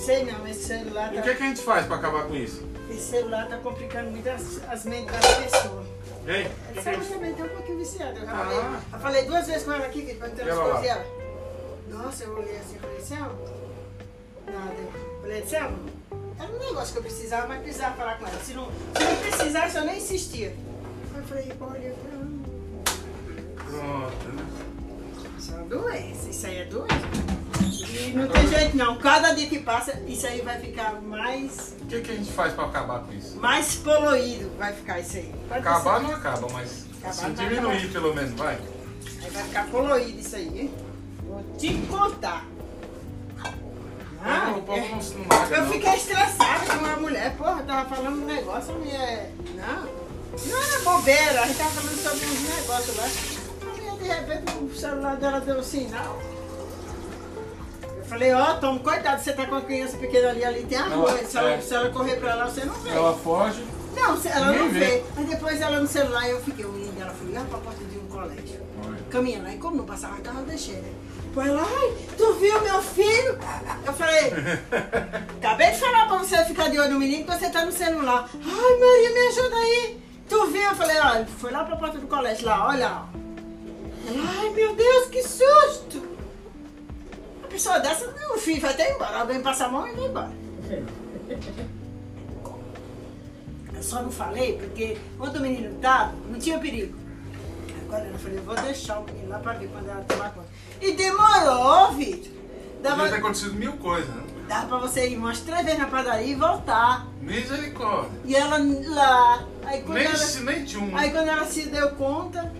sei 0.00 0.24
não, 0.24 0.46
esse 0.46 0.64
celular. 0.64 1.12
E 1.12 1.14
o 1.14 1.16
tá... 1.16 1.22
que, 1.22 1.30
é 1.30 1.34
que 1.34 1.42
a 1.42 1.46
gente 1.46 1.62
faz 1.62 1.86
pra 1.86 1.96
acabar 1.96 2.24
com 2.24 2.34
isso? 2.34 2.66
Esse 2.90 3.10
celular 3.10 3.48
tá 3.48 3.58
complicando 3.58 4.10
muito 4.10 4.28
as, 4.28 4.60
as 4.68 4.84
mentes 4.84 5.12
das 5.12 5.34
pessoas. 5.34 5.86
Ei, 6.26 6.50
que 6.74 6.82
Sabe 6.82 6.98
que 6.98 7.12
também 7.12 7.34
tá 7.34 7.44
um 7.44 7.48
pouquinho 7.48 7.78
viciada. 7.78 8.18
Eu 8.18 8.26
já 8.26 8.32
falei, 8.32 8.58
ah. 8.58 8.80
eu 8.92 8.98
falei 8.98 9.24
duas 9.24 9.46
vezes 9.46 9.62
com 9.62 9.72
ela 9.72 9.86
aqui, 9.86 10.02
que 10.02 10.14
perguntando 10.14 10.50
as 10.50 10.58
coisas 10.58 10.84
ela. 10.84 11.06
Nossa, 11.88 12.24
eu 12.24 12.36
olhei 12.36 12.56
assim 12.56 12.76
e 12.76 12.78
falei, 12.78 13.00
Selma, 13.00 13.38
nada. 14.46 14.74
Eu 14.74 15.20
falei, 15.20 15.46
Selma, 15.46 15.78
era 16.38 16.52
um 16.52 16.58
negócio 16.58 16.92
que 16.92 16.98
eu 16.98 17.02
precisava, 17.02 17.48
mas 17.48 17.62
precisava 17.62 17.96
falar 17.96 18.18
com 18.18 18.26
ela. 18.26 18.38
Se 18.40 18.52
não, 18.54 18.66
se 18.66 19.04
não 19.04 19.16
precisasse, 19.16 19.76
eu 19.76 19.84
nem 19.84 19.98
insistia. 19.98 20.54
Eu 21.16 21.22
falei, 21.24 21.52
olha, 21.60 21.94
Pronto, 23.70 24.28
né? 24.34 24.46
Isso 25.38 25.52
é 25.52 25.54
uma 25.54 25.66
doença, 25.66 26.28
isso 26.28 26.46
aí 26.46 26.58
é 26.58 26.64
doença. 26.64 27.49
E 27.62 28.12
não 28.14 28.26
tem 28.28 28.46
jeito 28.48 28.76
não, 28.76 28.96
cada 28.98 29.32
dia 29.32 29.46
que 29.48 29.58
passa, 29.60 30.00
isso 30.06 30.26
aí 30.26 30.40
vai 30.40 30.58
ficar 30.60 31.00
mais, 31.02 31.74
O 31.82 31.86
que, 31.86 32.00
que 32.00 32.10
a 32.12 32.14
gente 32.16 32.32
faz 32.32 32.52
pra 32.54 32.64
acabar 32.64 33.00
com 33.00 33.12
isso? 33.12 33.36
mais 33.38 33.76
poluído, 33.76 34.50
vai 34.58 34.72
ficar 34.72 35.00
isso 35.00 35.16
aí. 35.16 35.34
Pode 35.48 35.60
Acabar 35.60 36.00
não 36.00 36.14
acaba, 36.14 36.48
mas 36.52 36.86
Acabar 37.02 37.22
não 37.28 37.34
diminuir 37.34 37.76
acaba. 37.76 37.92
pelo 37.92 38.14
menos, 38.14 38.32
vai. 38.32 38.58
Aí 39.22 39.30
vai 39.30 39.42
ficar 39.44 39.66
poluído 39.68 40.18
isso 40.20 40.36
aí, 40.36 40.60
hein? 40.60 40.74
Vou 41.24 41.44
te 41.58 41.74
contar. 41.88 42.46
Não, 44.22 44.58
o 44.58 44.62
povo 44.62 44.78
é- 44.78 44.88
não, 44.90 44.98
não 44.98 45.26
larga, 45.38 45.56
Eu 45.56 45.64
não. 45.64 45.72
fiquei 45.72 45.94
estressada 45.94 46.66
com 46.78 46.84
a 46.84 46.96
mulher, 46.96 47.34
porra, 47.36 47.62
tava 47.62 47.88
falando 47.88 48.22
um 48.22 48.26
negócio, 48.26 48.74
a 48.74 48.78
mulher. 48.78 49.32
Não, 49.54 49.82
não 50.46 50.62
era 50.62 50.78
bobeira, 50.80 51.40
a 51.42 51.46
gente 51.46 51.56
tava 51.56 51.70
falando 51.70 51.96
sobre 52.02 52.26
uns 52.26 52.42
negócios 52.42 52.96
lá. 52.98 53.08
A 53.62 53.96
mulher, 53.96 54.24
de 54.24 54.32
repente, 54.34 54.58
o 54.62 54.76
celular 54.76 55.16
dela 55.16 55.40
deu 55.40 55.58
um 55.58 55.62
sinal. 55.62 56.20
Falei, 58.10 58.32
ó, 58.34 58.54
toma 58.54 58.80
cuidado, 58.80 59.22
você 59.22 59.32
tá 59.32 59.46
com 59.46 59.54
a 59.54 59.60
criança 59.60 59.96
pequena 59.96 60.30
ali, 60.30 60.44
ali 60.44 60.64
tem 60.64 60.76
a 60.76 60.86
Ela-. 60.86 61.16
Se 61.18 61.38
ela, 61.38 61.50
é. 61.52 61.60
se 61.60 61.72
ela 61.72 61.90
correr 61.90 62.16
pra 62.16 62.34
lá, 62.34 62.46
você 62.46 62.64
não 62.64 62.74
vê. 62.74 62.90
Ela 62.90 63.16
foge. 63.16 63.64
Não, 63.94 64.20
ela 64.24 64.52
não 64.52 64.68
vê. 64.68 64.80
vê. 64.80 65.04
Mas 65.16 65.28
depois 65.28 65.60
ela 65.60 65.78
no 65.78 65.86
celular, 65.86 66.28
eu 66.28 66.40
fiquei, 66.40 66.64
o 66.64 66.72
menino 66.72 66.92
dela 66.94 67.14
foi 67.14 67.32
lá 67.32 67.42
pra 67.42 67.58
porta 67.58 67.84
de 67.84 67.96
um 67.96 68.06
colégio. 68.08 68.60
Caminhando 69.10 69.44
lá, 69.44 69.54
e 69.54 69.58
como 69.58 69.76
não 69.76 69.84
passava 69.84 70.20
carro, 70.22 70.40
eu 70.40 70.46
deixei, 70.46 70.74
né? 70.74 70.92
Foi 71.32 71.48
lá, 71.50 71.64
ai, 71.64 71.94
tu 72.16 72.32
viu 72.34 72.60
meu 72.60 72.82
filho? 72.82 73.38
Eu 73.86 73.92
falei, 73.92 74.32
acabei 75.38 75.70
de 75.70 75.78
falar 75.78 76.08
pra 76.08 76.18
você 76.18 76.44
ficar 76.46 76.68
de 76.68 76.80
olho 76.80 76.90
no 76.90 76.98
menino 76.98 77.24
que 77.24 77.30
você 77.30 77.48
tá 77.48 77.64
no 77.64 77.70
celular. 77.70 78.28
Ai, 78.34 78.76
Maria, 78.80 79.10
me 79.12 79.28
ajuda 79.28 79.56
aí. 79.56 80.02
Tu 80.28 80.46
viu? 80.46 80.62
Eu 80.62 80.74
falei, 80.74 80.98
olha, 80.98 81.28
foi 81.38 81.52
lá 81.52 81.62
pra 81.62 81.76
porta 81.76 81.96
do 81.98 82.08
colégio, 82.08 82.44
lá, 82.44 82.66
olha. 82.66 82.84
Ela, 82.84 84.40
ai, 84.40 84.50
meu 84.50 84.74
Deus, 84.74 85.06
que 85.06 85.22
susto. 85.22 85.89
Uma 87.50 87.56
pessoa 87.56 87.80
dessa, 87.80 88.14
o 88.32 88.38
filho 88.38 88.60
vai 88.60 88.70
até 88.70 88.94
embora. 88.94 89.18
Alguém 89.18 89.40
passa 89.42 89.64
a 89.64 89.68
mão 89.68 89.84
e 89.88 89.92
vai 89.92 90.04
embora. 90.06 90.30
Eu 93.74 93.82
só 93.82 94.02
não 94.02 94.10
falei 94.12 94.56
porque 94.56 94.96
quando 95.18 95.36
o 95.36 95.40
menino 95.40 95.74
tava, 95.80 96.12
não 96.30 96.38
tinha 96.38 96.60
perigo. 96.60 96.96
Agora 97.86 98.04
eu 98.06 98.18
falei, 98.20 98.38
vou 98.38 98.54
deixar 98.54 99.00
o 99.00 99.04
menino 99.04 99.30
lá 99.30 99.40
pra 99.40 99.54
ver 99.54 99.68
quando 99.68 99.88
ela 99.88 100.00
tomar 100.04 100.32
conta. 100.32 100.46
E 100.80 100.92
demorou, 100.92 101.90
Vitor. 101.92 102.30
Deve 102.82 102.94
ter 102.96 103.02
Dava, 103.02 103.16
acontecido 103.16 103.54
mil 103.54 103.72
coisas, 103.74 104.08
né? 104.14 104.22
dava 104.48 104.66
pra 104.68 104.78
você 104.78 105.08
ir 105.08 105.16
umas 105.16 105.40
três 105.40 105.64
vezes 105.64 105.78
na 105.80 105.86
padaria 105.88 106.26
e 106.28 106.34
voltar. 106.36 107.06
Misericórdia. 107.20 108.10
E 108.24 108.36
ela 108.36 108.58
lá. 108.94 109.44
Aí 109.64 109.82
quando, 109.82 109.94
Nem, 109.98 110.06
ela, 110.06 110.16
se- 110.16 110.40
nem 110.44 110.64
de 110.64 110.78
um. 110.78 110.96
aí 110.96 111.10
quando 111.10 111.28
ela 111.28 111.44
se 111.46 111.64
deu 111.68 111.90
conta, 111.96 112.52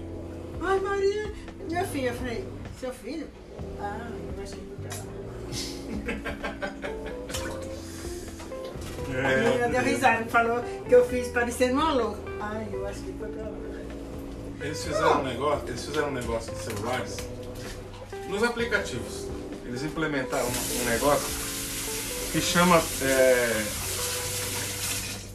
ai 0.61 0.81
Maria, 0.81 1.33
minha 1.69 1.85
filha, 1.85 2.09
eu 2.11 2.15
falei, 2.15 2.47
seu 2.81 2.93
filho? 2.93 3.29
Ah, 3.81 4.09
eu 4.37 4.43
acho 4.43 4.57
lá. 9.13 9.29
A 9.29 9.37
menina 9.37 9.69
deu 9.69 9.83
risada, 9.83 10.25
falou 10.27 10.63
que 10.89 10.95
eu 10.95 11.07
fiz 11.09 11.29
parecendo 11.29 11.75
uma 11.75 11.93
louca. 11.93 12.21
Ai, 12.41 12.69
eu 12.73 12.87
acho 12.87 13.01
que 13.01 13.13
foi 13.13 13.29
pra 13.29 13.43
lá. 13.45 13.51
Eles 14.63 14.85
fizeram 14.85 15.21
um 15.21 15.25
negócio, 15.25 15.69
eles 15.69 15.85
fizeram 15.85 16.09
um 16.09 16.13
negócio 16.13 16.53
de 16.53 16.59
celulares 16.59 17.17
nos 18.29 18.43
aplicativos. 18.43 19.27
Eles 19.65 19.83
implementaram 19.83 20.47
um 20.47 20.85
negócio 20.91 21.29
que 22.33 22.41
chama 22.41 22.81
é, 23.03 23.63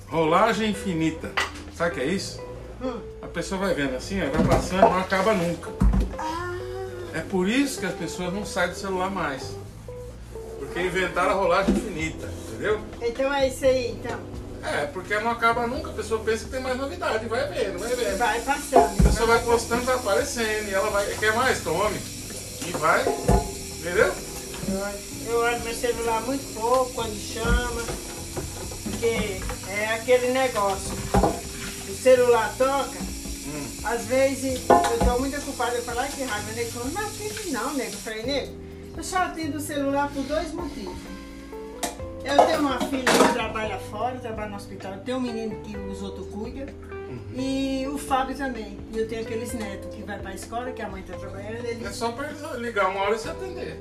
rolagem 0.10 0.72
infinita. 0.72 1.32
Sabe 1.76 1.92
o 1.92 1.94
que 1.96 2.02
é 2.02 2.06
isso? 2.06 2.40
Hum. 2.82 3.00
A 3.22 3.28
pessoa 3.28 3.60
vai 3.60 3.74
vendo 3.74 3.96
assim, 3.96 4.22
ó, 4.22 4.30
vai 4.30 4.46
passando, 4.58 4.82
não 4.82 5.00
acaba 5.00 5.34
nunca. 5.34 5.72
Ah, 6.18 6.54
É 7.14 7.22
por 7.22 7.50
isso 7.50 7.80
que 7.80 7.86
as 7.86 7.96
pessoas 7.96 8.34
não 8.34 8.46
saem 8.46 8.70
do 8.70 8.76
celular 8.76 9.10
mais. 9.10 9.56
Porque 10.76 10.88
inventaram 10.90 11.30
a 11.32 11.34
rolagem 11.36 11.74
infinita, 11.74 12.28
entendeu? 12.50 12.82
então 13.02 13.34
é 13.34 13.48
isso 13.48 13.64
aí, 13.64 13.92
então. 13.92 14.20
É, 14.62 14.88
porque 14.88 15.18
não 15.20 15.32
acaba 15.32 15.66
nunca, 15.68 15.90
a 15.90 15.94
pessoa 15.94 16.22
pensa 16.22 16.44
que 16.44 16.52
tem 16.52 16.60
mais 16.60 16.76
novidade, 16.78 17.26
vai 17.28 17.48
vendo, 17.48 17.80
vai 17.80 17.96
vendo. 17.96 18.18
Vai 18.18 18.42
passando. 18.42 19.00
A 19.00 19.04
pessoa 19.04 19.26
vai 19.28 19.40
postando, 19.44 19.84
vai 19.84 19.96
aparecendo, 19.96 20.68
e 20.70 20.74
ela 20.74 20.90
vai, 20.90 21.06
quer 21.16 21.34
mais? 21.34 21.62
Tome. 21.64 21.98
E 21.98 22.72
vai, 22.72 23.02
entendeu? 23.80 24.14
Eu 24.68 24.80
olho- 24.82 25.16
Eu 25.28 25.38
olho 25.40 25.60
meu 25.62 25.74
celular 25.74 26.22
muito 26.24 26.54
pouco 26.54 26.92
quando 26.94 27.16
chama, 27.16 27.82
porque 28.84 29.40
é 29.72 29.94
aquele 29.96 30.28
negócio. 30.34 30.92
O 31.88 31.96
celular 31.96 32.54
toca, 32.58 33.00
Hum. 33.48 33.68
às 33.86 34.02
vezes 34.08 34.62
eu 34.68 34.98
estou 35.00 35.20
muito 35.22 35.38
ocupada, 35.38 35.74
eu 35.78 35.84
falo, 35.84 36.00
ai 36.02 36.10
que 36.10 36.22
raiva, 36.24 36.52
nego 36.52 36.80
não 36.90 37.02
atende 37.02 37.50
não, 37.52 37.74
nego. 37.76 37.94
Eu 37.94 38.00
falei, 38.00 38.24
nego, 38.24 38.65
eu 38.98 39.04
só 39.04 39.18
atendo 39.20 39.58
o 39.58 39.62
celular 39.62 40.10
por 40.14 40.24
dois 40.24 40.52
motivos. 40.54 40.98
Eu 42.24 42.46
tenho 42.46 42.60
uma 42.60 42.80
filha 42.80 43.04
que 43.04 43.34
trabalha 43.34 43.78
fora, 43.78 44.18
trabalha 44.18 44.50
no 44.50 44.56
hospital, 44.56 44.94
eu 44.94 45.00
tenho 45.02 45.18
um 45.18 45.22
menino 45.22 45.56
que 45.62 45.78
os 45.78 46.02
outros 46.02 46.28
cuidam. 46.28 46.74
E 47.36 47.86
o 47.88 47.98
Fábio 47.98 48.36
também. 48.36 48.80
E 48.92 48.98
eu 48.98 49.08
tenho 49.08 49.22
aqueles 49.22 49.54
netos 49.54 49.94
que 49.94 50.02
vai 50.02 50.18
pra 50.18 50.34
escola, 50.34 50.72
que 50.72 50.82
a 50.82 50.90
mãe 50.90 51.04
tá 51.04 51.16
trabalhando, 51.18 51.66
ele 51.66 51.86
É 51.86 51.92
só 51.92 52.12
pra 52.12 52.30
ligar 52.58 52.90
uma 52.90 53.02
hora 53.02 53.16
e 53.16 53.20
você 53.20 53.30
atender. 53.30 53.80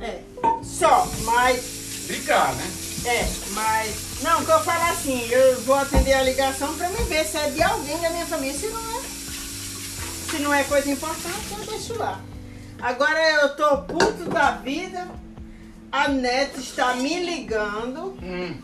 É, 0.00 0.20
só, 0.62 1.06
mas, 1.24 2.06
Ligar, 2.08 2.54
né? 2.54 2.70
é, 3.06 3.26
mas, 3.54 4.20
não, 4.22 4.44
que 4.44 4.50
eu 4.50 4.60
falo 4.60 4.82
assim, 4.92 5.26
eu 5.30 5.60
vou 5.62 5.74
atender 5.76 6.12
a 6.12 6.22
ligação 6.22 6.74
pra 6.76 6.88
me 6.90 7.02
ver 7.04 7.24
se 7.24 7.38
é 7.38 7.50
de 7.50 7.62
alguém 7.62 7.98
da 8.00 8.10
minha 8.10 8.26
família, 8.26 8.52
se 8.58 8.66
não 8.68 8.80
é, 8.80 9.00
se 10.30 10.38
não 10.40 10.54
é 10.54 10.64
coisa 10.64 10.90
importante, 10.90 11.54
eu 11.58 11.64
deixo 11.66 11.98
lá. 11.98 12.20
Agora 12.84 13.18
eu 13.40 13.56
tô 13.56 13.78
puto 13.78 14.28
da 14.28 14.50
vida, 14.50 15.08
a 15.90 16.06
neta 16.08 16.60
está 16.60 16.94
me 16.96 17.18
ligando, 17.24 18.14
Hum. 18.22 18.60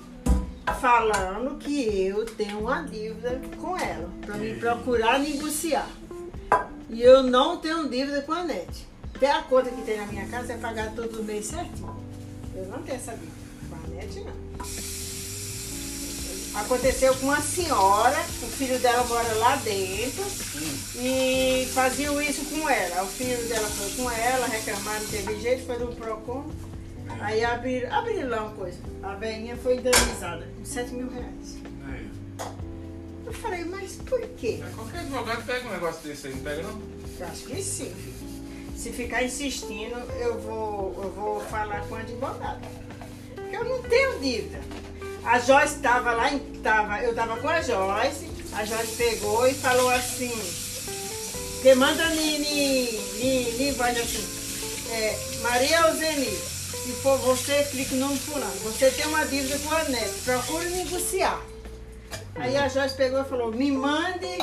falando 0.78 1.56
que 1.58 2.04
eu 2.06 2.26
tenho 2.26 2.58
uma 2.60 2.82
dívida 2.82 3.40
com 3.58 3.78
ela, 3.78 4.10
pra 4.20 4.36
me 4.36 4.56
procurar 4.56 5.18
negociar. 5.18 5.88
E 6.90 7.00
eu 7.00 7.22
não 7.22 7.56
tenho 7.56 7.88
dívida 7.88 8.20
com 8.20 8.32
a 8.32 8.44
NET. 8.44 8.86
Até 9.14 9.30
a 9.30 9.40
conta 9.40 9.70
que 9.70 9.80
tem 9.80 9.96
na 9.96 10.06
minha 10.06 10.26
casa 10.26 10.52
é 10.52 10.56
pagar 10.58 10.92
todo 10.94 11.24
mês 11.24 11.46
certinho. 11.46 11.96
Eu 12.54 12.66
não 12.66 12.82
tenho 12.82 12.96
essa 12.96 13.12
dívida. 13.12 13.32
Com 13.70 13.76
a 13.76 13.88
NET 13.96 14.20
não. 14.20 14.50
Aconteceu 16.54 17.14
com 17.14 17.26
uma 17.26 17.40
senhora, 17.40 18.18
o 18.42 18.46
filho 18.46 18.78
dela 18.80 19.04
mora 19.04 19.32
lá 19.34 19.56
dentro 19.56 20.24
e 20.96 21.68
faziam 21.72 22.20
isso 22.20 22.44
com 22.46 22.68
ela. 22.68 23.04
O 23.04 23.06
filho 23.06 23.48
dela 23.48 23.68
foi 23.68 23.90
com 23.90 24.10
ela, 24.10 24.46
reclamaram, 24.46 25.00
não 25.00 25.08
teve 25.08 25.40
jeito, 25.40 25.64
foi 25.64 25.78
no 25.78 25.94
PROCON. 25.94 26.50
Aí 27.20 27.44
abriram, 27.44 27.92
abriram 27.92 28.28
lá 28.30 28.42
uma 28.42 28.54
coisa. 28.54 28.78
A 29.02 29.14
velhinha 29.14 29.56
foi 29.56 29.76
indenizada 29.76 30.48
com 30.56 30.64
7 30.64 30.92
mil 30.92 31.08
reais. 31.10 31.58
Aí. 31.86 32.10
Eu 33.26 33.32
falei, 33.32 33.64
mas 33.64 33.92
por 33.96 34.20
quê? 34.36 34.60
É, 34.60 34.70
Qualquer 34.74 35.00
advogado 35.00 35.46
pega 35.46 35.68
um 35.68 35.72
negócio 35.72 36.08
desse 36.08 36.26
aí, 36.26 36.34
não 36.34 36.42
pega 36.42 36.62
não? 36.62 36.82
Eu 37.20 37.26
acho 37.26 37.44
que 37.44 37.62
sim. 37.62 37.94
Se 38.76 38.90
ficar 38.90 39.22
insistindo, 39.22 39.96
eu 40.20 40.40
vou, 40.40 41.00
eu 41.02 41.12
vou 41.12 41.40
falar 41.42 41.86
com 41.86 41.94
o 41.94 41.98
advogado. 41.98 42.66
Porque 43.36 43.56
eu 43.56 43.64
não 43.64 43.82
tenho 43.82 44.18
dívida. 44.18 44.60
A 45.24 45.38
Joyce 45.38 45.76
estava 45.76 46.12
lá, 46.12 46.30
tava, 46.62 47.00
eu 47.02 47.10
estava 47.10 47.36
com 47.36 47.48
a 47.48 47.60
Joyce, 47.60 48.28
a 48.52 48.64
Joyce 48.64 48.96
pegou 48.96 49.46
e 49.46 49.54
falou 49.54 49.90
assim, 49.90 50.32
que 51.62 51.74
manda 51.74 52.08
ni, 52.10 52.38
ni 52.38 53.72
voz 53.72 53.98
assim, 53.98 54.26
é, 54.92 55.18
Maria 55.42 55.80
Eugenie, 55.88 56.36
se 56.84 56.92
for 57.02 57.18
você, 57.18 57.62
clique 57.70 57.94
no 57.94 58.08
fulano. 58.16 58.50
Você 58.64 58.90
tem 58.90 59.06
uma 59.06 59.24
dívida 59.26 59.58
com 59.58 59.74
a 59.74 59.84
NET, 59.84 60.10
procure 60.24 60.68
negociar. 60.70 61.40
Aí 62.34 62.56
a 62.56 62.68
Joyce 62.68 62.96
pegou 62.96 63.20
e 63.20 63.24
falou, 63.24 63.52
me 63.52 63.70
mande 63.70 64.38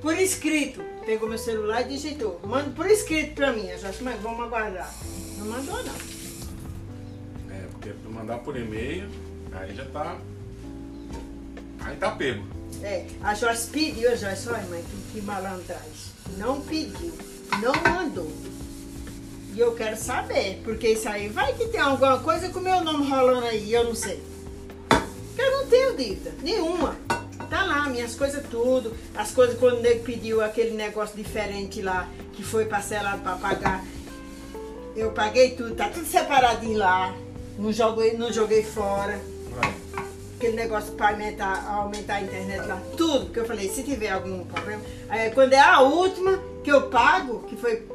por 0.00 0.18
escrito. 0.18 0.82
Pegou 1.06 1.28
meu 1.28 1.38
celular 1.38 1.82
e 1.82 1.84
digitou. 1.84 2.40
Manda 2.44 2.70
por 2.70 2.86
escrito 2.86 3.34
pra 3.34 3.52
mim. 3.52 3.70
A 3.70 3.76
Joyce, 3.76 4.02
mas 4.02 4.20
vamos 4.20 4.44
aguardar. 4.44 4.92
Não 5.38 5.46
mandou 5.46 5.82
não. 5.82 5.94
É, 7.50 7.66
porque 7.72 7.92
mandar 8.08 8.38
por 8.38 8.56
e-mail, 8.56 9.08
aí 9.54 9.74
já 9.74 9.84
tá. 9.86 10.18
Aí 11.80 11.96
tá 11.96 12.10
pego. 12.12 12.44
É, 12.82 13.06
a 13.22 13.34
Joyce 13.34 13.68
pediu, 13.68 14.10
a 14.10 14.16
Joyce, 14.16 14.48
olha 14.48 14.62
mãe, 14.64 14.82
que, 14.82 15.12
que 15.12 15.26
malandragem. 15.26 16.12
Não 16.36 16.60
pediu, 16.60 17.12
não 17.60 17.72
mandou. 17.92 18.30
E 19.54 19.60
eu 19.60 19.74
quero 19.74 19.96
saber, 19.96 20.60
porque 20.64 20.88
isso 20.88 21.08
aí 21.08 21.28
vai 21.28 21.52
que 21.52 21.68
tem 21.68 21.80
alguma 21.80 22.18
coisa 22.20 22.48
com 22.48 22.58
o 22.58 22.62
meu 22.62 22.82
nome 22.82 23.08
rolando 23.08 23.46
aí, 23.46 23.72
eu 23.72 23.84
não 23.84 23.94
sei. 23.94 24.22
Eu 25.36 25.58
não 25.58 25.66
tenho 25.66 25.96
dívida, 25.96 26.32
nenhuma. 26.42 26.96
Tá 27.50 27.64
lá, 27.64 27.88
minhas 27.88 28.14
coisas 28.14 28.42
tudo. 28.48 28.96
As 29.14 29.30
coisas 29.32 29.58
quando 29.58 29.78
o 29.78 29.82
nego 29.82 30.04
pediu 30.04 30.42
aquele 30.42 30.70
negócio 30.70 31.16
diferente 31.16 31.82
lá, 31.82 32.08
que 32.32 32.42
foi 32.42 32.64
parcelado 32.64 33.20
pra 33.20 33.36
pagar. 33.36 33.84
Eu 34.96 35.12
paguei 35.12 35.50
tudo, 35.50 35.74
tá 35.74 35.88
tudo 35.88 36.06
separadinho 36.06 36.78
lá. 36.78 37.14
Não 37.58 37.72
joguei, 37.72 38.16
não 38.16 38.32
joguei 38.32 38.62
fora. 38.62 39.20
Vai. 39.54 39.74
aquele 40.36 40.56
negócio 40.56 40.92
para 40.94 41.10
aumentar, 41.10 41.66
aumentar 41.68 42.14
a 42.16 42.22
internet 42.22 42.66
lá, 42.66 42.80
tudo, 42.96 43.26
porque 43.26 43.40
eu 43.40 43.44
falei, 43.46 43.68
se 43.68 43.82
tiver 43.82 44.10
algum 44.10 44.44
problema. 44.44 44.82
Aí, 45.08 45.30
quando 45.30 45.52
é 45.52 45.60
a 45.60 45.80
última 45.80 46.38
que 46.64 46.70
eu 46.70 46.88
pago, 46.88 47.40
que 47.48 47.56
foi. 47.56 47.86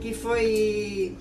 Que 0.00 0.14
foi. 0.14 1.16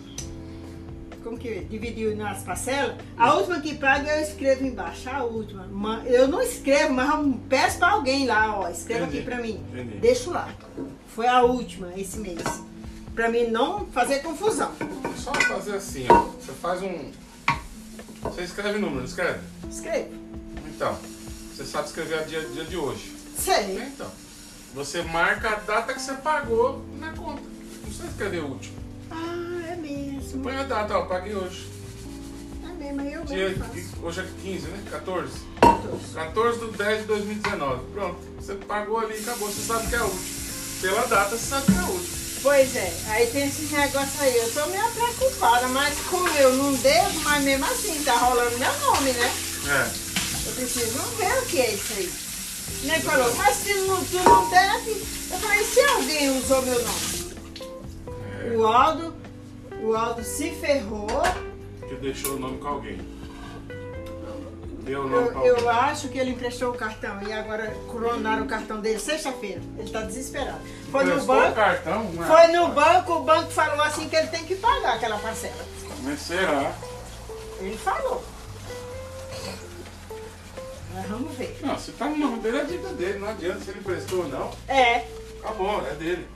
Como 1.24 1.38
que 1.38 1.60
dividiu 1.66 2.16
nas 2.16 2.44
parcelas? 2.44 2.96
A 3.18 3.34
última 3.36 3.60
que 3.60 3.76
paga 3.76 4.10
eu 4.18 4.24
escrevo 4.24 4.66
embaixo, 4.66 5.10
a 5.10 5.24
última. 5.24 5.66
Ma- 5.68 6.02
Eu 6.06 6.28
não 6.30 6.42
escrevo, 6.42 6.94
mas 6.94 7.36
peço 7.50 7.78
para 7.78 7.92
alguém 7.92 8.26
lá, 8.26 8.58
ó, 8.60 8.70
escreva 8.70 9.04
Entendi, 9.04 9.18
aqui 9.20 9.26
para 9.30 9.38
mim. 9.42 9.62
entendi. 9.72 9.98
Deixo 9.98 10.32
lá. 10.32 10.48
Foi 11.08 11.28
a 11.28 11.42
última 11.44 11.92
esse 11.98 12.18
mês. 12.20 12.42
Para 13.14 13.28
mim 13.30 13.48
não 13.48 13.86
fazer 13.88 14.20
confusão. 14.20 14.72
Só 15.18 15.34
fazer 15.34 15.76
assim, 15.76 16.06
ó. 16.10 16.20
Você 16.40 16.54
faz 16.54 16.82
um. 16.82 17.12
Você 18.22 18.42
escreve 18.42 18.80
número, 18.80 18.98
não 18.98 19.06
escreve? 19.06 19.40
Escreve. 19.70 20.12
Então, 20.68 20.98
você 21.54 21.66
sabe 21.66 21.88
escrever 21.88 22.20
a 22.20 22.24
dia, 22.24 22.42
dia 22.42 22.66
de 22.66 22.76
hoje. 22.76 23.16
Sei. 23.38 23.78
Então, 23.82 24.10
você 24.74 25.02
marca 25.02 25.50
a 25.50 25.56
data 25.56 25.94
que 25.94 26.02
você 26.02 26.14
pagou 26.16 26.84
na 27.00 27.14
conta. 27.14 27.42
Não 27.42 27.82
precisa 27.84 28.08
escrever 28.08 28.44
o 28.44 28.48
último. 28.48 28.78
Ah, 29.10 29.72
é 29.72 29.76
mesmo. 29.76 30.44
Põe 30.44 30.56
a 30.56 30.64
data, 30.64 30.98
ó, 30.98 31.06
paguei 31.06 31.36
hoje. 31.36 31.70
É 32.64 32.74
mesmo, 32.74 33.02
aí 33.02 33.14
eu 33.14 33.24
Dia, 33.24 33.58
hoje 34.04 34.22
é 34.22 34.28
15, 34.42 34.68
né? 34.68 34.84
14. 34.92 35.32
Todos. 35.62 36.14
14 36.14 36.60
de 36.60 36.78
10 36.78 37.02
de 37.02 37.08
2019. 37.08 37.84
Pronto. 37.94 38.18
Você 38.38 38.56
pagou 38.56 39.00
ali 39.00 39.18
e 39.18 39.22
acabou. 39.22 39.48
Você 39.50 39.62
sabe 39.62 39.88
que 39.88 39.96
é 39.96 39.98
a 39.98 40.04
última. 40.04 40.40
Pela 40.82 41.08
data, 41.08 41.38
você 41.38 41.46
sabe 41.46 41.66
que 41.66 41.72
é 41.72 41.80
a 41.80 41.88
última. 41.88 42.19
Pois 42.42 42.74
é, 42.76 42.94
aí 43.08 43.28
tem 43.28 43.48
esses 43.48 43.70
negócios 43.72 44.22
aí. 44.22 44.38
Eu 44.38 44.52
tô 44.54 44.66
meio 44.68 44.90
preocupada, 44.92 45.68
mas 45.68 45.98
como 46.10 46.28
eu 46.30 46.54
não 46.54 46.74
devo, 46.76 47.20
mas 47.22 47.44
mesmo 47.44 47.66
assim 47.66 48.02
tá 48.04 48.16
rolando 48.16 48.58
meu 48.58 48.80
nome, 48.80 49.12
né? 49.12 49.32
É. 49.68 50.48
Eu 50.48 50.54
preciso 50.54 51.00
ver 51.18 51.38
o 51.38 51.46
que 51.48 51.60
é 51.60 51.74
isso 51.74 51.94
aí. 51.98 52.12
Nem 52.84 53.02
falou, 53.02 53.34
mas 53.36 53.58
se 53.58 53.74
não, 53.74 54.04
tu 54.06 54.18
não 54.24 54.50
deve. 54.50 54.92
Eu 55.32 55.38
falei, 55.40 55.64
se 55.66 55.82
alguém 55.82 56.38
usou 56.40 56.62
meu 56.62 56.82
nome? 56.82 57.36
é. 58.46 58.56
O 58.56 58.66
Aldo, 58.66 59.14
o 59.82 59.96
Aldo 59.96 60.24
se 60.24 60.52
ferrou. 60.52 61.22
Que 61.88 61.96
deixou 61.96 62.36
o 62.36 62.40
nome 62.40 62.58
com 62.60 62.68
alguém. 62.68 62.98
Deu 64.90 65.06
o 65.06 65.08
nome 65.08 65.48
Eu, 65.48 65.58
eu 65.58 65.70
acho 65.70 66.10
que 66.10 66.18
ele 66.18 66.32
emprestou 66.32 66.72
o 66.72 66.74
cartão 66.74 67.22
e 67.22 67.32
agora 67.32 67.68
coronaram 67.88 68.44
o 68.46 68.48
cartão 68.48 68.82
dele 68.82 68.98
sexta-feira. 69.00 69.62
Ele 69.78 69.90
tá 69.90 70.02
desesperado. 70.02 70.60
Foi 70.92 71.04
no 71.04 71.12
Prestou 71.14 71.36
o 71.36 71.40
banco. 71.42 71.56
cartão? 71.56 72.04
né? 72.06 72.26
Foi 72.28 72.48
no 72.48 72.68
banco, 72.70 73.14
o 73.14 73.24
banco 73.24 73.52
falou 73.52 73.82
assim 73.84 74.10
que 74.10 74.16
ele 74.16 74.28
tem 74.28 74.44
que 74.46 74.56
pagar 74.56 74.96
aquela 74.96 75.18
parcela. 75.20 75.64
Mas 76.02 76.20
será? 76.22 76.74
Ele 77.60 77.78
falou. 77.78 78.24
Mas 80.94 81.06
vamos 81.08 81.36
ver. 81.38 81.60
Não, 81.62 81.78
se 81.78 81.92
tá 81.92 82.06
no 82.06 82.18
nome 82.18 82.40
dele, 82.40 82.58
é 82.58 82.62
a 82.62 82.64
dívida 82.64 82.90
dele. 82.94 83.20
Não 83.20 83.30
adianta 83.30 83.60
se 83.60 83.70
ele 83.70 83.82
prestou 83.82 84.24
ou 84.24 84.28
não. 84.28 84.52
É, 84.68 85.06
Acabou, 85.44 85.86
é 85.88 85.94
dele. 85.94 86.28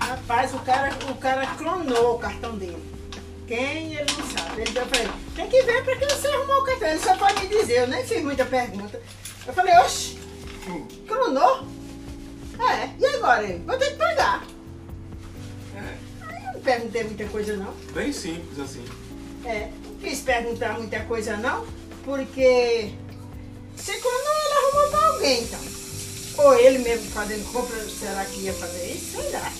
rapaz, 0.00 0.54
o 0.54 0.58
cara, 0.60 0.90
o 1.10 1.14
cara 1.16 1.46
clonou 1.58 2.14
o 2.14 2.18
cartão 2.18 2.54
dele. 2.56 2.93
Quem 3.46 3.94
ele 3.94 4.12
não 4.12 4.38
sabe. 4.38 4.62
Ele 4.62 4.70
deu 4.72 4.86
pra 4.86 5.00
ele. 5.00 5.12
Tem 5.36 5.48
que 5.48 5.62
ver 5.62 5.84
pra 5.84 5.96
que 5.96 6.06
você 6.06 6.28
arrumou 6.28 6.60
o 6.60 6.64
cartão. 6.64 6.88
Ele 6.88 6.98
só 6.98 7.16
pode 7.16 7.40
me 7.46 7.48
dizer, 7.48 7.80
eu 7.80 7.86
nem 7.88 8.04
fiz 8.04 8.22
muita 8.22 8.44
pergunta. 8.44 9.00
Eu 9.46 9.52
falei, 9.52 9.76
oxe, 9.78 10.18
clonou? 11.06 11.66
É, 12.58 12.88
e 12.98 13.06
agora? 13.16 13.44
Ele? 13.44 13.62
Vou 13.66 13.76
ter 13.76 13.90
que 13.90 13.96
pagar. 13.96 14.46
É, 15.76 15.94
Aí 16.26 16.46
eu 16.46 16.52
não 16.54 16.60
perguntei 16.60 17.04
muita 17.04 17.24
coisa 17.26 17.56
não. 17.56 17.72
bem 17.92 18.12
simples 18.12 18.58
assim. 18.58 18.84
É, 19.44 19.68
não 19.84 19.96
quis 19.98 20.20
perguntar 20.20 20.78
muita 20.78 21.00
coisa 21.00 21.36
não, 21.36 21.66
porque 22.04 22.92
se 23.76 23.92
clonou, 23.98 24.34
ele 24.46 24.54
arrumou 24.54 24.90
pra 24.90 25.08
alguém 25.08 25.42
então. 25.42 25.60
Ou 26.38 26.54
ele 26.58 26.78
mesmo 26.78 27.10
fazendo 27.10 27.44
compra, 27.52 27.76
será 27.88 28.24
que 28.24 28.40
ia 28.40 28.52
fazer 28.54 28.86
isso? 28.92 29.20
Sei 29.20 29.30
lá. 29.32 29.52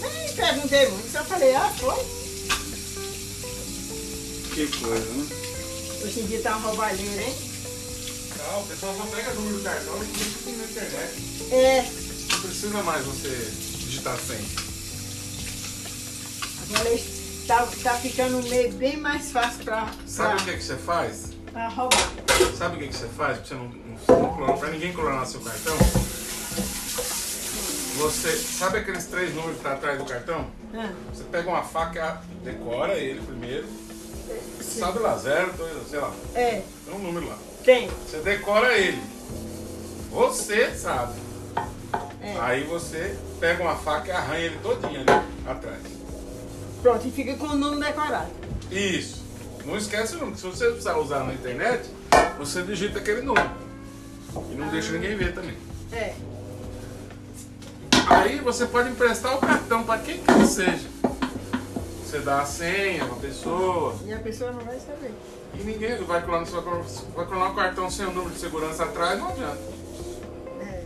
Nem 0.00 0.32
perguntei 0.34 0.88
muito, 0.88 1.10
só 1.10 1.24
falei, 1.24 1.54
ah, 1.54 1.72
foi. 1.78 2.19
Que 4.54 4.66
coisa, 4.78 5.04
né? 5.12 5.26
Hoje 6.02 6.20
em 6.20 6.26
dia 6.26 6.40
tá 6.42 6.56
uma 6.56 6.68
roubalheira, 6.68 7.22
hein? 7.22 7.34
Não, 8.38 8.62
o 8.62 8.66
pessoal 8.66 8.94
só 8.96 9.04
pega 9.14 9.32
número 9.34 9.58
do 9.58 9.62
cartão 9.62 10.02
e 10.02 10.06
digita 10.06 10.50
na 10.50 10.64
internet. 10.64 11.52
É, 11.52 11.82
Não 12.32 12.40
precisa 12.40 12.82
mais 12.82 13.04
você 13.04 13.28
digitar 13.78 14.18
senha. 14.18 14.40
agora 16.74 17.00
tá, 17.46 17.66
tá 17.82 17.94
ficando 17.98 18.42
meio 18.48 18.72
bem 18.72 18.96
mais 18.96 19.30
fácil 19.30 19.64
pra, 19.64 19.92
Sabe 20.06 20.34
o 20.34 20.44
pra, 20.44 20.52
que, 20.52 20.58
que 20.58 20.64
você 20.64 20.76
faz? 20.76 21.16
pra 21.52 21.68
roubar. 21.68 22.10
Sabe 22.56 22.76
o 22.76 22.78
que, 22.80 22.88
que 22.88 22.96
você 22.96 23.08
faz 23.08 23.38
pra, 23.38 23.46
você 23.46 23.54
não, 23.54 23.68
não, 24.08 24.46
não 24.46 24.58
pra 24.58 24.70
ninguém 24.70 24.92
clonar 24.92 25.26
seu 25.26 25.40
cartão? 25.40 25.76
Você 27.98 28.36
sabe 28.36 28.78
aqueles 28.78 29.04
três 29.06 29.34
números 29.34 29.58
que 29.58 29.62
tá 29.62 29.72
atrás 29.74 29.98
do 29.98 30.04
cartão? 30.06 30.50
Ah, 30.74 30.90
Você 31.12 31.24
pega 31.24 31.48
uma 31.50 31.62
faca, 31.62 32.22
decora 32.42 32.94
ele 32.94 33.20
primeiro. 33.20 33.68
Sabe 34.60 34.98
lá, 35.00 35.16
zero, 35.16 35.52
dois, 35.54 35.72
sei 35.88 35.98
lá. 35.98 36.12
é, 36.34 36.62
Tem 36.84 36.94
um 36.94 36.98
número 36.98 37.26
lá. 37.28 37.36
tem. 37.64 37.88
Você 38.08 38.18
decora 38.18 38.72
ele. 38.78 39.00
Você 40.10 40.74
sabe. 40.74 41.14
É. 42.22 42.36
Aí 42.40 42.64
você 42.64 43.16
pega 43.40 43.62
uma 43.62 43.76
faca 43.76 44.08
e 44.08 44.10
arranha 44.12 44.46
ele 44.46 44.58
todinho 44.62 45.00
ali 45.00 45.26
atrás. 45.46 45.80
Pronto, 46.82 47.06
e 47.06 47.10
fica 47.10 47.34
com 47.36 47.46
o 47.46 47.56
número 47.56 47.80
decorado. 47.80 48.30
Isso. 48.70 49.22
Não 49.64 49.76
esquece 49.76 50.16
o 50.16 50.18
número. 50.20 50.36
Se 50.38 50.46
você 50.46 50.66
precisar 50.66 50.96
usar 50.98 51.24
na 51.24 51.34
internet, 51.34 51.88
você 52.38 52.62
digita 52.62 52.98
aquele 52.98 53.22
número. 53.22 53.50
E 54.50 54.54
não 54.54 54.68
deixa 54.68 54.92
ninguém 54.92 55.16
ver 55.16 55.34
também. 55.34 55.56
É. 55.92 56.14
Aí 58.08 58.38
você 58.40 58.66
pode 58.66 58.90
emprestar 58.90 59.34
o 59.36 59.38
cartão 59.38 59.82
para 59.84 60.00
quem 60.00 60.18
quer 60.18 60.38
que 60.38 60.46
seja. 60.46 60.88
Você 62.10 62.18
dá 62.18 62.40
a 62.40 62.44
senha 62.44 63.06
pra 63.06 63.14
pessoa 63.16 63.94
E 64.04 64.12
a 64.12 64.18
pessoa 64.18 64.50
não 64.50 64.64
vai 64.64 64.80
saber. 64.80 65.12
e 65.54 65.62
ninguém 65.62 65.96
vai 66.02 66.20
clonar, 66.20 66.44
você 66.44 66.60
vai 67.14 67.24
clonar 67.24 67.52
o 67.52 67.54
cartão 67.54 67.88
sem 67.88 68.04
o 68.04 68.10
número 68.10 68.34
de 68.34 68.40
segurança 68.40 68.82
atrás, 68.82 69.16
não 69.16 69.28
adianta. 69.28 69.58
É. 70.60 70.82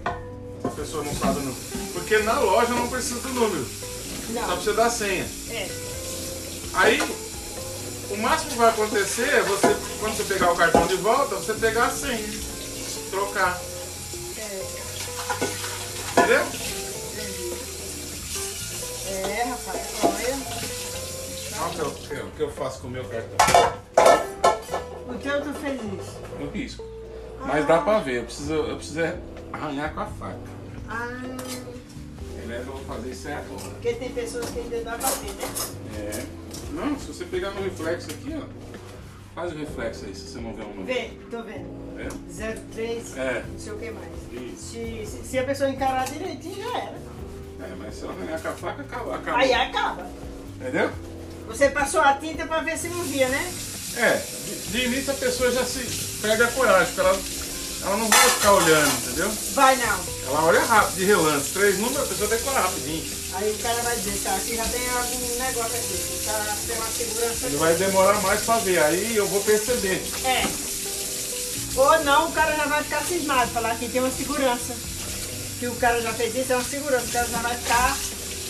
Se 0.61 0.67
a 0.67 0.71
pessoa 0.71 1.03
não 1.03 1.15
sabe 1.15 1.39
o 1.39 1.43
número. 1.43 1.57
Porque 1.95 2.19
na 2.19 2.39
loja 2.41 2.75
não 2.75 2.89
precisa 2.89 3.21
do 3.21 3.29
número. 3.31 3.65
Só 3.65 4.33
Não. 4.33 4.49
precisa 4.49 4.75
da 4.75 4.91
senha. 4.91 5.27
É. 5.51 5.69
Aí, 6.75 7.01
o 8.11 8.17
máximo 8.19 8.51
que 8.51 8.59
vai 8.59 8.69
acontecer 8.69 9.29
é 9.31 9.43
você, 9.45 9.75
quando 10.01 10.17
você 10.19 10.25
pegar 10.25 10.53
o 10.53 10.57
cartão 10.57 10.87
de 10.87 10.97
volta, 10.97 11.37
você 11.37 11.55
pegar 11.55 11.87
a 11.87 11.91
senha. 11.91 12.23
Trocar. 13.11 13.59
É. 14.37 14.63
Entendeu? 16.21 16.47
É, 19.07 19.43
rapaz. 19.45 20.04
Olha 21.61 21.69
o 21.69 21.71
que 21.73 21.81
eu, 21.81 21.87
o 21.87 21.95
que 21.95 22.13
eu- 22.15 22.31
que 22.37 22.43
eu 22.43 22.51
faço 22.51 22.81
com 22.81 22.89
o 22.89 22.91
meu 22.91 23.05
cartão. 23.05 23.37
O 25.09 25.15
teu 25.15 25.43
tu 25.43 25.53
fez 25.55 25.81
isso. 25.81 26.19
Eu 26.41 26.51
risco. 26.51 26.85
Mas 27.41 27.67
dá 27.67 27.81
pra 27.81 27.99
ver, 28.01 28.19
eu 28.19 28.25
preciso, 28.25 28.55
eu 28.55 28.77
preciso 28.77 29.01
arranhar 29.53 29.93
com 29.95 30.01
a 30.01 30.07
faca. 30.07 30.39
Ah, 30.89 31.09
eu 32.49 32.65
vou 32.65 32.79
fazer 32.85 33.11
isso 33.11 33.29
é 33.29 33.35
agora. 33.35 33.61
porque 33.71 33.93
tem 33.95 34.11
pessoas 34.13 34.49
que 34.51 34.61
ainda 34.61 34.81
dá 34.83 34.93
pra 34.99 35.09
ver, 35.09 35.31
né? 35.33 35.45
É. 35.99 36.27
Não, 36.73 36.99
se 36.99 37.07
você 37.07 37.25
pegar 37.25 37.51
no 37.51 37.63
reflexo 37.63 38.11
aqui, 38.11 38.35
ó. 38.37 38.47
Faz 39.35 39.53
o 39.53 39.57
reflexo 39.57 40.05
aí, 40.07 40.15
se 40.15 40.29
você 40.29 40.39
não 40.41 40.55
vê 40.55 40.63
um 40.63 40.69
número. 40.69 40.85
Vê, 40.87 41.11
tô 41.31 41.43
vendo. 41.43 41.85
É? 41.99 42.09
03, 42.73 43.17
É. 43.17 43.45
não 43.51 43.59
sei 43.59 43.73
o 43.73 43.79
que 43.79 43.91
mais. 43.91 44.09
Se, 44.59 45.07
se, 45.07 45.23
se 45.29 45.39
a 45.39 45.45
pessoa 45.45 45.71
encarar 45.71 46.05
direitinho, 46.07 46.57
já 46.57 46.79
era. 46.79 46.99
É, 47.61 47.75
mas 47.79 47.95
se 47.95 48.03
eu 48.03 48.11
arranhar 48.11 48.41
com 48.41 48.49
a 48.49 48.53
faca, 48.53 48.83
acaba. 48.83 49.15
acaba. 49.17 49.39
Aí 49.39 49.53
acaba. 49.53 50.07
Entendeu? 50.61 50.91
Você 51.47 51.69
passou 51.69 52.01
a 52.01 52.15
tinta 52.15 52.47
pra 52.47 52.61
ver 52.61 52.79
se 52.79 52.89
não 52.89 53.03
via, 53.05 53.29
né? 53.29 53.53
É, 53.97 54.21
de, 54.71 54.87
início 54.87 55.13
a 55.13 55.17
pessoa 55.17 55.53
já 55.53 55.65
se 55.65 55.81
perde 56.21 56.43
a 56.43 56.49
coragem, 56.49 56.87
porque 56.87 57.01
ela, 57.01 57.21
ela 57.83 57.97
não 57.97 58.09
vai 58.09 58.31
ficar 58.31 58.53
olhando, 58.53 58.93
entendeu? 58.99 59.31
Vai 59.53 59.77
não. 59.77 60.15
Ela 60.27 60.45
olha 60.45 60.61
rápido, 60.65 60.97
de 60.97 61.05
relance. 61.05 61.51
Três 61.51 61.79
números, 61.79 62.05
a 62.05 62.07
pessoa 62.07 62.29
decora 62.29 62.61
rapidinho. 62.61 63.05
Aí 63.35 63.51
o 63.51 63.59
cara 63.59 63.83
vai 63.83 63.97
dizer, 63.97 64.21
tá, 64.25 64.35
aqui 64.35 64.57
já 64.57 64.65
tem 64.65 64.89
algum 64.91 65.39
negócio 65.39 65.77
aqui. 65.77 66.21
O 66.21 66.25
cara 66.25 66.57
tem 66.67 66.77
uma 66.77 66.87
segurança 66.87 67.47
Ele 67.47 67.57
vai 67.57 67.75
demorar 67.75 68.21
mais 68.23 68.41
pra 68.43 68.59
ver, 68.59 68.79
aí 68.83 69.17
eu 69.17 69.27
vou 69.29 69.43
perceber. 69.43 70.03
É. 70.25 70.45
Ou 71.77 72.05
não, 72.05 72.29
o 72.29 72.33
cara 72.33 72.57
já 72.57 72.67
vai 72.67 72.83
ficar 72.83 73.03
cismado, 73.03 73.51
falar 73.51 73.77
que 73.77 73.89
tem 73.89 74.01
uma 74.01 74.11
segurança. 74.11 74.75
Que 75.61 75.67
o 75.67 75.75
cara 75.77 76.01
já 76.01 76.13
fez 76.13 76.35
isso, 76.35 76.53
é 76.53 76.57
uma 76.57 76.65
segurança. 76.65 77.07
O 77.07 77.13
cara 77.13 77.27
já 77.27 77.39
vai 77.39 77.57
ficar 77.57 77.97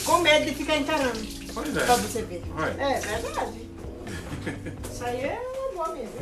com 0.05 0.19
medo 0.19 0.47
de 0.47 0.55
ficar 0.55 0.77
encarando. 0.77 1.44
Pois 1.55 1.77
é. 1.77 1.85
Pra 1.85 1.97
você 1.97 2.23
ver. 2.23 2.43
Vai. 2.55 2.71
É 2.71 3.01
verdade. 3.01 3.71
Isso 4.93 5.05
aí 5.05 5.21
é 5.23 5.41
uma 5.41 5.85
boa 5.85 5.97
mesmo. 5.97 6.15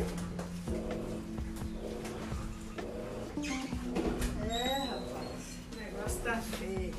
É, 4.49 4.77
rapaz, 4.77 5.41
o 5.73 5.75
negócio 5.77 6.19
tá 6.23 6.41
feio. 6.57 6.93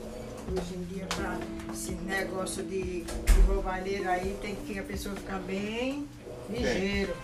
Hoje 0.52 0.74
em 0.74 0.84
dia, 0.84 1.06
pra 1.06 1.38
esse 1.72 1.92
negócio 1.92 2.62
de, 2.64 3.02
de 3.04 3.40
roubalheira 3.46 4.10
aí, 4.10 4.36
tem 4.42 4.54
que 4.54 4.78
a 4.78 4.82
pessoa 4.82 5.14
ficar 5.14 5.38
bem 5.38 6.06
ligeiro. 6.50 7.16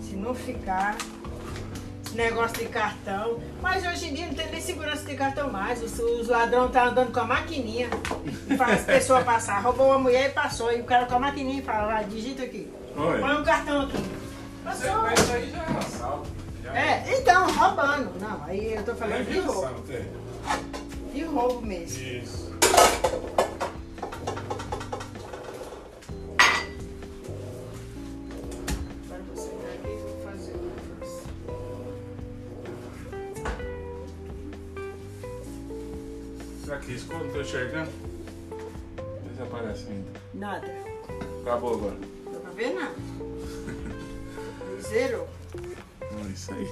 Se 0.00 0.14
não 0.14 0.34
ficar, 0.34 0.96
negócio 2.16 2.56
de 2.58 2.66
cartão. 2.66 3.38
Mas 3.60 3.84
hoje 3.86 4.08
em 4.08 4.14
dia 4.14 4.26
não 4.26 4.34
tem 4.34 4.50
nem 4.50 4.60
segurança 4.60 5.04
de 5.04 5.14
cartão 5.14 5.50
mais. 5.50 5.82
Os, 5.82 5.98
os 5.98 6.28
ladrões 6.28 6.66
estão 6.66 6.84
andando 6.86 7.12
com 7.12 7.20
a 7.20 7.24
maquininha. 7.24 7.88
E 8.48 8.56
faz 8.56 8.80
as 8.80 8.84
pessoas 8.86 9.24
passar. 9.24 9.60
Roubou 9.62 9.86
uma 9.88 9.98
mulher 9.98 10.30
e 10.30 10.32
passou. 10.32 10.72
E 10.72 10.80
o 10.80 10.84
cara 10.84 11.06
com 11.06 11.14
a 11.16 11.18
maquininha 11.20 11.62
fala, 11.62 11.86
vai, 11.86 12.04
digita 12.04 12.42
aqui. 12.42 12.70
Oi. 12.96 13.18
Põe 13.20 13.36
um 13.36 13.44
cartão 13.44 13.82
aqui. 13.82 14.04
Passou. 14.64 15.02
mas 15.02 15.18
isso 15.20 15.32
aí 15.32 15.50
já 15.50 15.58
é 15.58 15.78
assalto. 15.78 16.28
Já 16.62 16.74
É, 16.78 17.18
então, 17.18 17.50
roubando. 17.52 18.10
Não, 18.20 18.44
aí 18.44 18.74
eu 18.74 18.82
tô 18.84 18.92
é 18.92 18.94
falando 18.94 19.26
de 19.26 19.38
roubo. 19.38 19.64
assalto, 19.64 19.92
é. 19.92 20.04
De 21.14 21.24
roubo 21.24 21.66
mesmo. 21.66 22.02
Isso. 22.02 22.50
Não 37.50 37.58
tô 37.58 37.58
enxergando? 37.58 37.90
Desaparece 39.28 39.88
ainda. 39.88 40.10
Nada. 40.34 40.72
Acabou 41.42 41.74
agora. 41.74 41.96
Não 42.24 42.32
dá 42.32 42.38
pra 42.38 42.50
ver 42.52 42.74
nada. 42.74 42.94
Zero. 44.88 45.26
É 45.56 46.30
isso 46.32 46.54
aí. 46.54 46.68